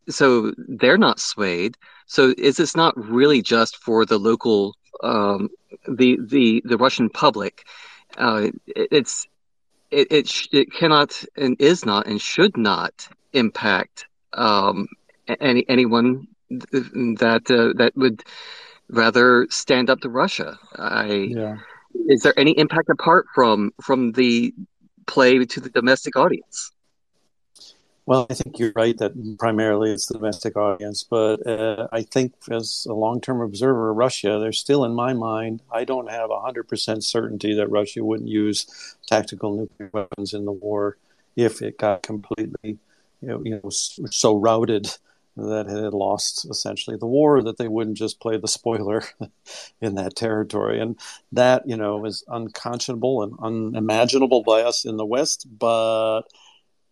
so 0.10 0.54
they're 0.58 0.98
not 0.98 1.20
swayed. 1.20 1.78
So 2.08 2.34
is 2.38 2.58
this 2.58 2.76
not 2.76 2.98
really 2.98 3.42
just 3.42 3.78
for 3.78 4.06
the 4.06 4.18
local 4.18 4.76
um, 5.04 5.50
the 5.88 6.20
the 6.22 6.62
the 6.66 6.78
Russian 6.78 7.10
public? 7.10 7.66
Uh, 8.18 8.50
it, 8.68 8.88
it's 8.92 9.28
it 9.92 10.08
it, 10.12 10.28
sh- 10.28 10.48
it 10.52 10.74
cannot 10.74 11.24
and 11.36 11.60
is 11.60 11.86
not 11.86 12.08
and 12.08 12.20
should 12.22 12.58
not 12.58 13.08
impact 13.34 14.06
um, 14.34 14.88
any 15.28 15.66
anyone 15.70 16.28
that 16.50 17.44
uh, 17.50 17.78
that 17.78 17.92
would 17.96 18.24
rather 18.90 19.48
stand 19.50 19.90
up 19.90 20.00
to 20.02 20.10
Russia. 20.10 20.58
I 20.76 21.28
yeah. 21.30 21.58
is 22.08 22.22
there 22.22 22.38
any 22.38 22.52
impact 22.52 22.90
apart 22.90 23.28
from 23.34 23.72
from 23.82 24.14
the 24.14 24.54
play 25.08 25.46
to 25.46 25.60
the 25.60 25.70
domestic 25.70 26.16
audience? 26.16 26.72
Well, 28.06 28.26
I 28.30 28.34
think 28.34 28.58
you're 28.60 28.74
right 28.76 28.98
that 28.98 29.38
primarily 29.38 29.92
it's 29.92 30.08
the 30.08 30.16
domestic 30.16 30.58
audience, 30.58 31.04
but 31.04 31.46
uh, 31.48 31.88
I 31.92 32.02
think 32.02 32.34
as 32.50 32.86
a 32.90 32.94
long-term 32.94 33.42
observer 33.42 33.92
of 33.92 33.98
Russia, 33.98 34.40
there's 34.40 34.60
still 34.60 34.84
in 34.84 34.94
my 34.94 35.14
mind, 35.14 35.62
I 35.72 35.86
don't 35.86 36.10
have 36.10 36.30
100% 36.32 37.04
certainty 37.04 37.54
that 37.56 37.70
Russia 37.70 38.04
wouldn't 38.04 38.28
use 38.30 38.66
tactical 39.08 39.56
nuclear 39.56 39.90
weapons 39.94 40.34
in 40.34 40.46
the 40.46 40.52
war 40.52 40.98
if 41.36 41.62
it 41.62 41.78
got 41.78 42.02
completely, 42.04 42.80
you 43.22 43.28
know, 43.28 43.42
you 43.46 43.62
know 43.64 43.70
so 43.70 44.36
routed 44.36 44.88
that 45.38 45.68
it 45.68 45.84
had 45.84 45.94
lost 45.94 46.46
essentially 46.50 46.98
the 46.98 47.08
war, 47.08 47.42
that 47.42 47.58
they 47.58 47.68
wouldn't 47.68 47.98
just 47.98 48.20
play 48.20 48.38
the 48.38 48.48
spoiler 48.48 49.04
in 49.82 49.96
that 49.96 50.16
territory. 50.16 50.80
And 50.82 50.98
that, 51.32 51.68
you 51.68 51.78
know, 51.78 52.04
is 52.06 52.24
unconscionable 52.28 53.24
and 53.24 53.34
unimaginable 53.42 54.44
by 54.44 54.62
us 54.64 54.86
in 54.86 54.98
the 54.98 55.06
West, 55.06 55.48
but 55.58 56.24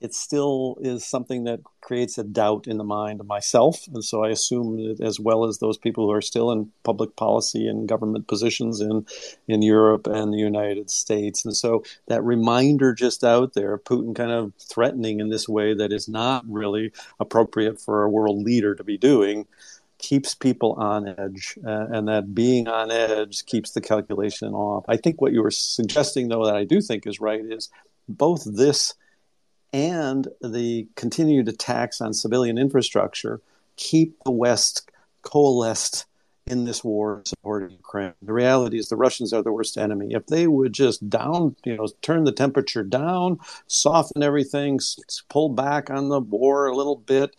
it 0.02 0.14
still 0.14 0.78
is 0.80 1.06
something 1.06 1.44
that 1.44 1.60
creates 1.82 2.18
a 2.18 2.24
doubt 2.24 2.68
in 2.68 2.78
the 2.78 2.84
mind 2.84 3.20
of 3.20 3.28
myself. 3.28 3.86
And 3.94 4.04
so 4.04 4.24
I 4.24 4.30
assume 4.30 4.78
that 4.78 5.04
as 5.04 5.20
well 5.20 5.44
as 5.44 5.58
those 5.58 5.78
people 5.78 6.06
who 6.06 6.14
are 6.14 6.22
still 6.22 6.52
in 6.52 6.72
public 6.84 7.16
policy 7.18 7.68
and 7.68 7.88
government 7.88 8.28
positions 8.28 8.80
in, 8.80 9.06
in 9.48 9.62
Europe 9.62 10.08
and 10.08 10.34
the 10.34 10.38
United 10.38 10.90
States. 10.90 11.44
And 11.44 11.56
so 11.56 11.84
that 12.08 12.24
reminder 12.24 12.94
just 12.94 13.24
out 13.24 13.54
there, 13.54 13.78
Putin 13.78 14.16
kind 14.16 14.32
of 14.32 14.54
threatening 14.56 15.20
in 15.20 15.30
this 15.30 15.50
way 15.50 15.74
that 15.74 15.92
is 15.92 16.08
not 16.08 16.46
really 16.48 16.92
appropriate 17.20 17.82
for 17.82 18.04
a 18.04 18.10
world 18.10 18.42
leader 18.42 18.76
to 18.76 18.84
be 18.84 18.98
doing 18.98 19.48
keeps 19.98 20.34
people 20.34 20.74
on 20.74 21.14
edge 21.20 21.58
uh, 21.68 21.88
and 21.92 22.08
that 22.08 22.34
being 22.34 22.70
on 22.70 22.90
edge 22.90 23.46
keeps 23.46 23.72
the 23.72 23.82
calculation 23.82 24.54
off 24.54 24.86
i 24.88 24.96
think 24.96 25.22
what 25.22 25.34
you 25.34 25.44
were 25.44 25.52
suggesting 25.52 26.30
though 26.30 26.46
that 26.46 26.56
i 26.56 26.64
do 26.64 26.80
think 26.80 27.06
is 27.06 27.20
right 27.20 27.42
is 27.44 27.70
both 28.08 28.46
this 28.46 28.94
and 29.74 30.28
the 30.42 30.88
continued 30.96 31.48
attacks 31.48 32.02
on 32.02 32.14
civilian 32.14 32.58
infrastructure 32.58 33.42
keep 33.76 34.16
the 34.24 34.32
West 34.32 34.90
coalesced 35.22 36.06
in 36.48 36.66
this 36.66 36.84
war 36.84 37.22
supporting 37.26 37.72
Ukraine. 37.72 38.14
The 38.22 38.34
reality 38.34 38.80
is 38.80 38.90
the 38.90 38.96
Russians 38.96 39.32
are 39.34 39.44
the 39.44 39.52
worst 39.52 39.78
enemy. 39.78 40.14
If 40.14 40.26
they 40.28 40.48
would 40.48 40.74
just 40.74 41.08
down, 41.10 41.56
you 41.64 41.78
know, 41.78 41.88
turn 42.02 42.24
the 42.24 42.32
temperature 42.32 42.84
down, 42.84 43.40
soften 43.68 44.24
everything, 44.24 44.80
pull 45.30 45.50
back 45.50 45.90
on 45.90 46.10
the 46.10 46.20
war 46.20 46.68
a 46.68 46.76
little 46.76 46.96
bit, 46.96 47.36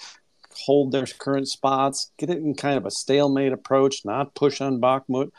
hold 0.55 0.93
their 0.93 1.07
current 1.07 1.49
spots, 1.49 2.13
get 2.19 2.31
it 2.31 2.39
in 2.39 2.55
kind 2.55 2.77
of 2.77 2.87
a 2.87 2.91
stalemate 2.91 3.53
approach, 3.53 4.05
not 4.05 4.35
push 4.35 4.61
on 4.61 4.81
Bakhmut, 4.81 5.33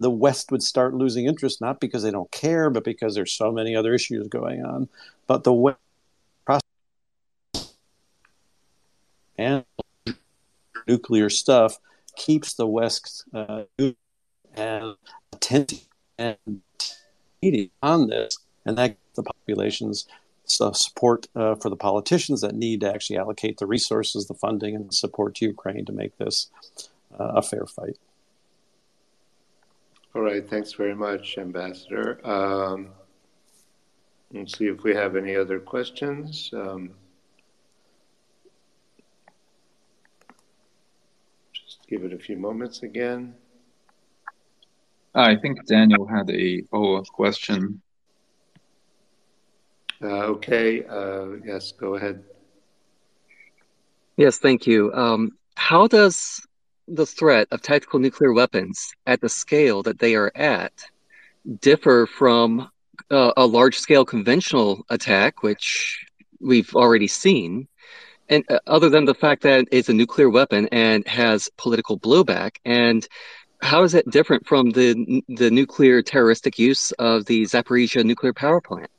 the 0.00 0.10
West 0.10 0.50
would 0.50 0.62
start 0.62 0.94
losing 0.94 1.26
interest, 1.26 1.60
not 1.60 1.80
because 1.80 2.02
they 2.02 2.10
don't 2.10 2.30
care, 2.32 2.70
but 2.70 2.84
because 2.84 3.14
there's 3.14 3.32
so 3.32 3.52
many 3.52 3.76
other 3.76 3.94
issues 3.94 4.26
going 4.28 4.64
on. 4.64 4.88
But 5.26 5.44
the 5.44 5.52
West 5.52 5.78
nuclear 10.86 11.30
stuff 11.30 11.78
keeps 12.16 12.54
the 12.54 12.66
West 12.66 13.24
uh, 13.34 13.64
and 14.54 14.96
attentive 15.32 15.86
and 16.18 16.36
on 17.82 18.08
this, 18.08 18.38
and 18.64 18.78
that 18.78 18.96
the 19.14 19.22
populations 19.22 20.06
support 20.44 21.26
uh, 21.34 21.54
for 21.56 21.70
the 21.70 21.76
politicians 21.76 22.40
that 22.42 22.54
need 22.54 22.80
to 22.80 22.92
actually 22.92 23.16
allocate 23.16 23.58
the 23.58 23.66
resources, 23.66 24.26
the 24.26 24.34
funding, 24.34 24.76
and 24.76 24.94
support 24.94 25.34
to 25.36 25.46
Ukraine 25.46 25.84
to 25.84 25.92
make 25.92 26.16
this 26.18 26.48
uh, 27.18 27.32
a 27.36 27.42
fair 27.42 27.66
fight. 27.66 27.98
All 30.14 30.22
right, 30.22 30.46
thanks 30.48 30.72
very 30.72 30.94
much, 30.94 31.38
Ambassador. 31.38 32.20
Um, 32.26 32.90
let's 34.32 34.56
see 34.58 34.66
if 34.66 34.82
we 34.82 34.94
have 34.94 35.16
any 35.16 35.34
other 35.34 35.58
questions. 35.58 36.50
Um, 36.52 36.90
give 41.92 42.04
it 42.04 42.14
a 42.14 42.18
few 42.18 42.38
moments 42.38 42.82
again. 42.82 43.34
I 45.14 45.36
think 45.36 45.66
Daniel 45.66 46.06
had 46.06 46.30
a 46.30 46.62
follow-up 46.70 47.06
question. 47.08 47.82
Uh, 50.02 50.24
okay. 50.34 50.86
Uh, 50.86 51.32
yes, 51.44 51.72
go 51.72 51.96
ahead. 51.96 52.24
Yes, 54.16 54.38
thank 54.38 54.66
you. 54.66 54.90
Um, 54.94 55.32
how 55.56 55.86
does 55.86 56.40
the 56.88 57.04
threat 57.04 57.46
of 57.50 57.60
tactical 57.60 58.00
nuclear 58.00 58.32
weapons 58.32 58.92
at 59.06 59.20
the 59.20 59.28
scale 59.28 59.82
that 59.82 59.98
they 59.98 60.14
are 60.14 60.32
at 60.34 60.72
differ 61.60 62.06
from 62.06 62.70
uh, 63.10 63.32
a 63.36 63.44
large-scale 63.44 64.06
conventional 64.06 64.86
attack, 64.88 65.42
which 65.42 66.06
we've 66.40 66.74
already 66.74 67.06
seen, 67.06 67.68
and 68.28 68.44
uh, 68.50 68.58
other 68.66 68.88
than 68.88 69.04
the 69.04 69.14
fact 69.14 69.42
that 69.42 69.66
it's 69.70 69.88
a 69.88 69.94
nuclear 69.94 70.30
weapon 70.30 70.68
and 70.72 71.06
has 71.06 71.48
political 71.56 71.98
blowback 71.98 72.56
and 72.64 73.06
how 73.62 73.84
is 73.84 73.94
it 73.94 74.10
different 74.10 74.46
from 74.46 74.70
the 74.70 75.22
the 75.28 75.50
nuclear 75.50 76.02
terroristic 76.02 76.58
use 76.58 76.90
of 76.92 77.26
the 77.26 77.44
Zaporizhia 77.44 78.04
nuclear 78.04 78.32
power 78.32 78.60
plant? 78.60 78.90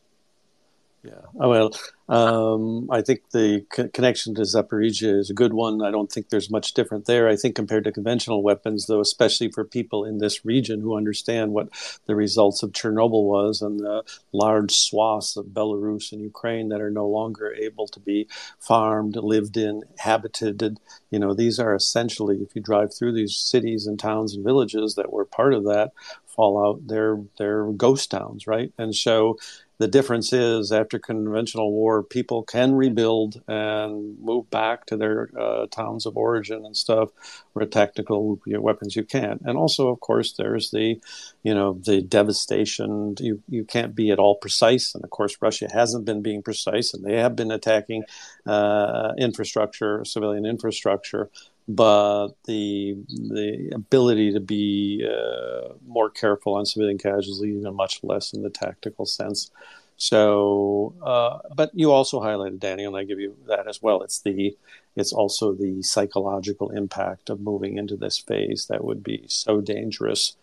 Yeah, 1.06 1.20
oh, 1.38 1.50
well, 1.50 1.72
um, 2.08 2.90
I 2.90 3.02
think 3.02 3.32
the 3.32 3.66
co- 3.70 3.90
connection 3.90 4.34
to 4.36 4.44
Zaporizhia 4.44 5.20
is 5.20 5.30
a 5.30 5.34
good 5.34 5.52
one. 5.54 5.82
I 5.82 5.92
don't 5.92 6.10
think 6.10 6.30
there's 6.30 6.50
much 6.50 6.74
different 6.74 7.08
there. 7.08 7.28
I 7.28 7.36
think 7.36 7.56
compared 7.58 7.84
to 7.84 7.92
conventional 7.92 8.42
weapons, 8.42 8.86
though, 8.86 9.02
especially 9.02 9.52
for 9.52 9.66
people 9.66 10.06
in 10.06 10.20
this 10.20 10.46
region 10.46 10.80
who 10.80 10.96
understand 10.96 11.52
what 11.52 11.68
the 12.06 12.16
results 12.16 12.64
of 12.64 12.72
Chernobyl 12.72 13.26
was 13.26 13.62
and 13.62 13.82
the 13.82 14.04
large 14.32 14.72
swaths 14.72 15.36
of 15.36 15.48
Belarus 15.48 16.14
and 16.14 16.22
Ukraine 16.22 16.70
that 16.70 16.80
are 16.80 16.92
no 16.92 17.06
longer 17.10 17.54
able 17.54 17.88
to 17.88 18.00
be 18.00 18.30
farmed, 18.58 19.18
lived 19.18 19.58
in, 19.58 19.84
habited. 19.98 20.80
You 21.12 21.20
know, 21.20 21.34
these 21.34 21.60
are 21.60 21.76
essentially, 21.76 22.38
if 22.38 22.56
you 22.56 22.62
drive 22.62 22.94
through 22.96 23.12
these 23.12 23.36
cities 23.36 23.88
and 23.88 24.00
towns 24.00 24.36
and 24.36 24.44
villages 24.46 24.96
that 24.96 25.12
were 25.12 25.26
part 25.26 25.54
of 25.54 25.66
that 25.66 25.92
fallout, 26.28 26.88
they're 26.88 27.20
they're 27.38 27.66
ghost 27.74 28.10
towns, 28.10 28.48
right? 28.48 28.72
And 28.78 28.96
so 28.96 29.38
the 29.84 29.90
difference 29.90 30.32
is 30.32 30.72
after 30.72 30.98
conventional 30.98 31.74
war, 31.74 32.04
people 32.04 32.42
can 32.44 32.74
rebuild 32.74 33.42
and 33.50 34.18
move 34.18 34.50
back 34.50 34.86
to 34.86 34.96
their 34.96 35.30
uh, 35.38 35.68
towns 35.68 36.06
of 36.06 36.16
origin 36.16 36.66
and 36.66 36.78
stuff 36.78 37.10
where 37.52 37.66
tactical 37.66 38.40
you 38.46 38.54
know, 38.54 38.62
weapons 38.62 38.96
you 38.96 39.04
can't. 39.04 39.42
And 39.44 39.58
also, 39.58 39.90
of 39.90 40.00
course, 40.00 40.36
there's 40.38 40.72
the, 40.72 41.02
you 41.44 41.54
know, 41.54 41.74
the 41.74 42.02
devastation. 42.02 43.16
You, 43.20 43.44
you 43.50 43.66
can't 43.66 43.94
be 43.94 44.10
at 44.12 44.20
all 44.20 44.36
precise. 44.36 44.96
And 44.96 45.04
of 45.04 45.10
course, 45.10 45.36
Russia 45.42 45.68
hasn't 45.70 46.06
been 46.06 46.22
being 46.22 46.44
precise 46.44 46.94
and 46.94 47.04
they 47.04 47.18
have 47.18 47.36
been 47.36 47.52
attacking 47.52 48.06
uh, 48.46 49.12
infrastructure, 49.18 50.06
civilian 50.06 50.46
infrastructure. 50.46 51.30
But 51.68 52.30
the 52.46 52.98
the 53.08 53.72
ability 53.74 54.34
to 54.34 54.40
be 54.40 55.08
uh, 55.08 55.74
more 55.88 56.10
careful 56.10 56.56
on 56.56 56.66
civilian 56.66 56.98
casualties, 56.98 57.44
even 57.44 57.76
much 57.76 58.04
less 58.04 58.34
in 58.34 58.44
the 58.44 58.50
tactical 58.50 59.06
sense. 59.06 59.52
So, 59.96 60.96
uh, 61.02 61.40
but 61.56 61.72
you 61.74 61.92
also 61.92 62.20
highlighted 62.20 62.60
Daniel, 62.60 62.96
and 62.96 63.02
I 63.02 63.06
give 63.06 63.20
you 63.20 63.38
that 63.48 63.68
as 63.68 63.82
well. 63.82 64.02
It's 64.02 64.22
the 64.22 64.58
it's 64.96 65.14
also 65.14 65.54
the 65.54 65.82
psychological 65.82 66.70
impact 66.72 67.30
of 67.30 67.40
moving 67.40 67.78
into 67.78 67.96
this 67.96 68.18
phase 68.20 68.68
that 68.70 68.84
would 68.84 69.04
be 69.04 69.26
so 69.28 69.62
dangerous 69.62 70.36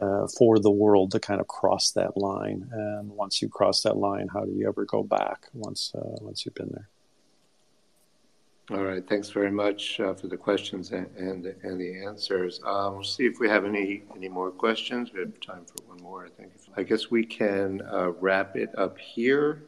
uh, 0.00 0.26
for 0.26 0.58
the 0.58 0.70
world 0.70 1.12
to 1.12 1.20
kind 1.20 1.40
of 1.40 1.46
cross 1.46 1.92
that 1.92 2.16
line. 2.16 2.68
And 2.72 3.10
once 3.10 3.40
you 3.40 3.48
cross 3.48 3.82
that 3.82 3.96
line, 3.96 4.28
how 4.32 4.44
do 4.44 4.52
you 4.52 4.66
ever 4.68 4.84
go 4.84 5.02
back 5.02 5.48
once 5.52 5.92
uh, 5.94 6.18
once 6.20 6.44
you've 6.44 6.54
been 6.54 6.70
there? 6.72 6.88
All 8.70 8.82
right. 8.82 9.06
Thanks 9.06 9.28
very 9.28 9.50
much 9.50 10.00
uh, 10.00 10.14
for 10.14 10.26
the 10.26 10.38
questions 10.38 10.92
and, 10.92 11.06
and, 11.18 11.44
and 11.62 11.78
the 11.78 12.02
answers. 12.02 12.60
Um, 12.64 12.94
we'll 12.94 13.04
see 13.04 13.26
if 13.26 13.38
we 13.38 13.46
have 13.46 13.66
any, 13.66 14.04
any 14.16 14.28
more 14.28 14.50
questions. 14.50 15.12
We 15.12 15.20
have 15.20 15.38
time 15.40 15.66
for 15.66 15.86
one 15.86 16.02
more, 16.02 16.24
I 16.24 16.30
think. 16.30 16.52
I 16.74 16.82
guess 16.82 17.10
we 17.10 17.26
can 17.26 17.82
uh, 17.82 18.12
wrap 18.12 18.56
it 18.56 18.70
up 18.78 18.96
here. 18.98 19.64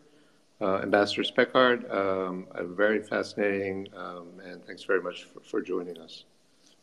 Uh, 0.62 0.78
Ambassador 0.78 1.22
Speckhard, 1.22 1.92
um, 1.94 2.46
very 2.74 3.02
fascinating, 3.02 3.86
um, 3.94 4.28
and 4.42 4.64
thanks 4.64 4.84
very 4.84 5.02
much 5.02 5.24
for, 5.24 5.40
for, 5.40 5.60
joining 5.60 5.98
us. 5.98 6.24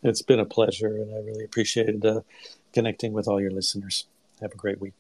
It's 0.04 0.22
been 0.22 0.40
a 0.40 0.46
pleasure, 0.46 0.96
and 0.96 1.12
I 1.16 1.18
really 1.18 1.44
appreciated 1.44 2.06
uh, 2.06 2.22
connecting 2.72 3.14
with 3.14 3.28
all 3.28 3.42
your 3.42 3.50
listeners. 3.50 4.06
Have 4.42 4.52
a 4.52 4.58
great 4.58 4.80
week. 4.80 4.94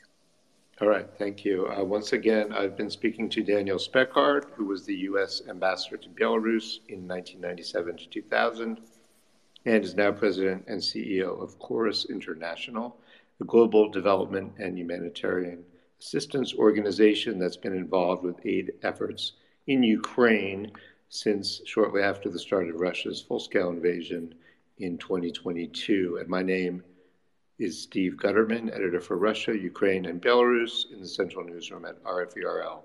All 0.83 0.89
right, 0.89 1.07
thank 1.17 1.45
you. 1.45 1.69
Uh, 1.69 1.81
once 1.81 2.11
again, 2.11 2.51
I've 2.51 2.75
been 2.75 2.89
speaking 2.89 3.29
to 3.29 3.41
Daniel 3.41 3.77
Speckhard, 3.77 4.43
who 4.53 4.65
was 4.65 4.85
the 4.85 4.95
U.S. 5.11 5.41
ambassador 5.47 5.95
to 5.95 6.09
Belarus 6.09 6.79
in 6.89 7.07
1997 7.07 7.95
to 7.99 8.09
2000, 8.09 8.81
and 9.63 9.83
is 9.85 9.95
now 9.95 10.11
president 10.11 10.65
and 10.67 10.81
CEO 10.81 11.41
of 11.41 11.57
Corus 11.57 12.07
International, 12.09 12.97
a 13.39 13.45
global 13.45 13.87
development 13.87 14.55
and 14.59 14.77
humanitarian 14.77 15.63
assistance 16.01 16.53
organization 16.53 17.39
that's 17.39 17.55
been 17.55 17.77
involved 17.77 18.25
with 18.25 18.45
aid 18.45 18.73
efforts 18.83 19.31
in 19.67 19.83
Ukraine 19.83 20.69
since 21.07 21.61
shortly 21.63 22.01
after 22.01 22.29
the 22.29 22.39
start 22.39 22.67
of 22.67 22.75
Russia's 22.75 23.21
full 23.21 23.39
scale 23.39 23.69
invasion 23.69 24.35
in 24.79 24.97
2022. 24.97 26.17
And 26.19 26.27
my 26.27 26.43
name 26.43 26.83
is 27.59 27.81
Steve 27.81 28.17
Gutterman, 28.17 28.73
editor 28.73 28.99
for 28.99 29.17
Russia, 29.17 29.55
Ukraine, 29.57 30.05
and 30.05 30.21
Belarus 30.21 30.91
in 30.91 30.99
the 30.99 31.07
Central 31.07 31.45
Newsroom 31.45 31.85
at 31.85 32.03
RFE/RL. 32.03 32.83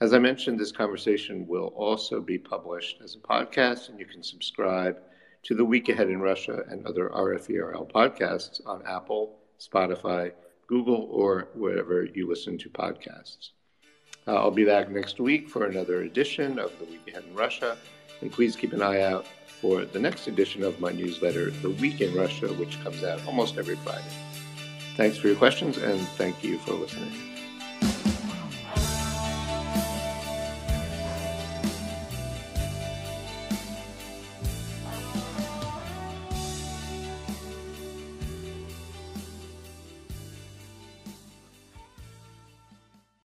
As 0.00 0.14
I 0.14 0.18
mentioned, 0.18 0.58
this 0.58 0.72
conversation 0.72 1.46
will 1.46 1.68
also 1.76 2.20
be 2.20 2.38
published 2.38 3.00
as 3.02 3.16
a 3.16 3.18
podcast, 3.18 3.88
and 3.88 3.98
you 3.98 4.06
can 4.06 4.22
subscribe 4.22 4.98
to 5.44 5.54
The 5.54 5.64
Week 5.64 5.88
Ahead 5.88 6.10
in 6.10 6.20
Russia 6.20 6.64
and 6.68 6.86
other 6.86 7.08
RFE/RL 7.08 7.86
podcasts 7.86 8.64
on 8.66 8.86
Apple, 8.86 9.38
Spotify, 9.58 10.32
Google, 10.68 11.08
or 11.10 11.48
wherever 11.54 12.04
you 12.04 12.28
listen 12.28 12.56
to 12.58 12.70
podcasts. 12.70 13.50
Uh, 14.28 14.36
I'll 14.36 14.52
be 14.52 14.64
back 14.64 14.90
next 14.90 15.18
week 15.18 15.48
for 15.48 15.66
another 15.66 16.02
edition 16.02 16.60
of 16.60 16.78
The 16.78 16.84
Week 16.84 17.08
Ahead 17.08 17.24
in 17.28 17.34
Russia, 17.34 17.76
and 18.20 18.30
please 18.30 18.54
keep 18.54 18.72
an 18.72 18.82
eye 18.82 19.00
out 19.00 19.26
for 19.62 19.84
the 19.84 19.98
next 19.98 20.26
edition 20.26 20.64
of 20.64 20.80
my 20.80 20.90
newsletter, 20.90 21.52
The 21.52 21.70
Week 21.70 22.00
in 22.00 22.12
Russia, 22.14 22.48
which 22.48 22.82
comes 22.82 23.04
out 23.04 23.24
almost 23.26 23.56
every 23.56 23.76
Friday. 23.76 24.02
Thanks 24.96 25.16
for 25.16 25.28
your 25.28 25.36
questions 25.36 25.78
and 25.78 26.00
thank 26.18 26.42
you 26.42 26.58
for 26.58 26.72
listening. 26.72 27.31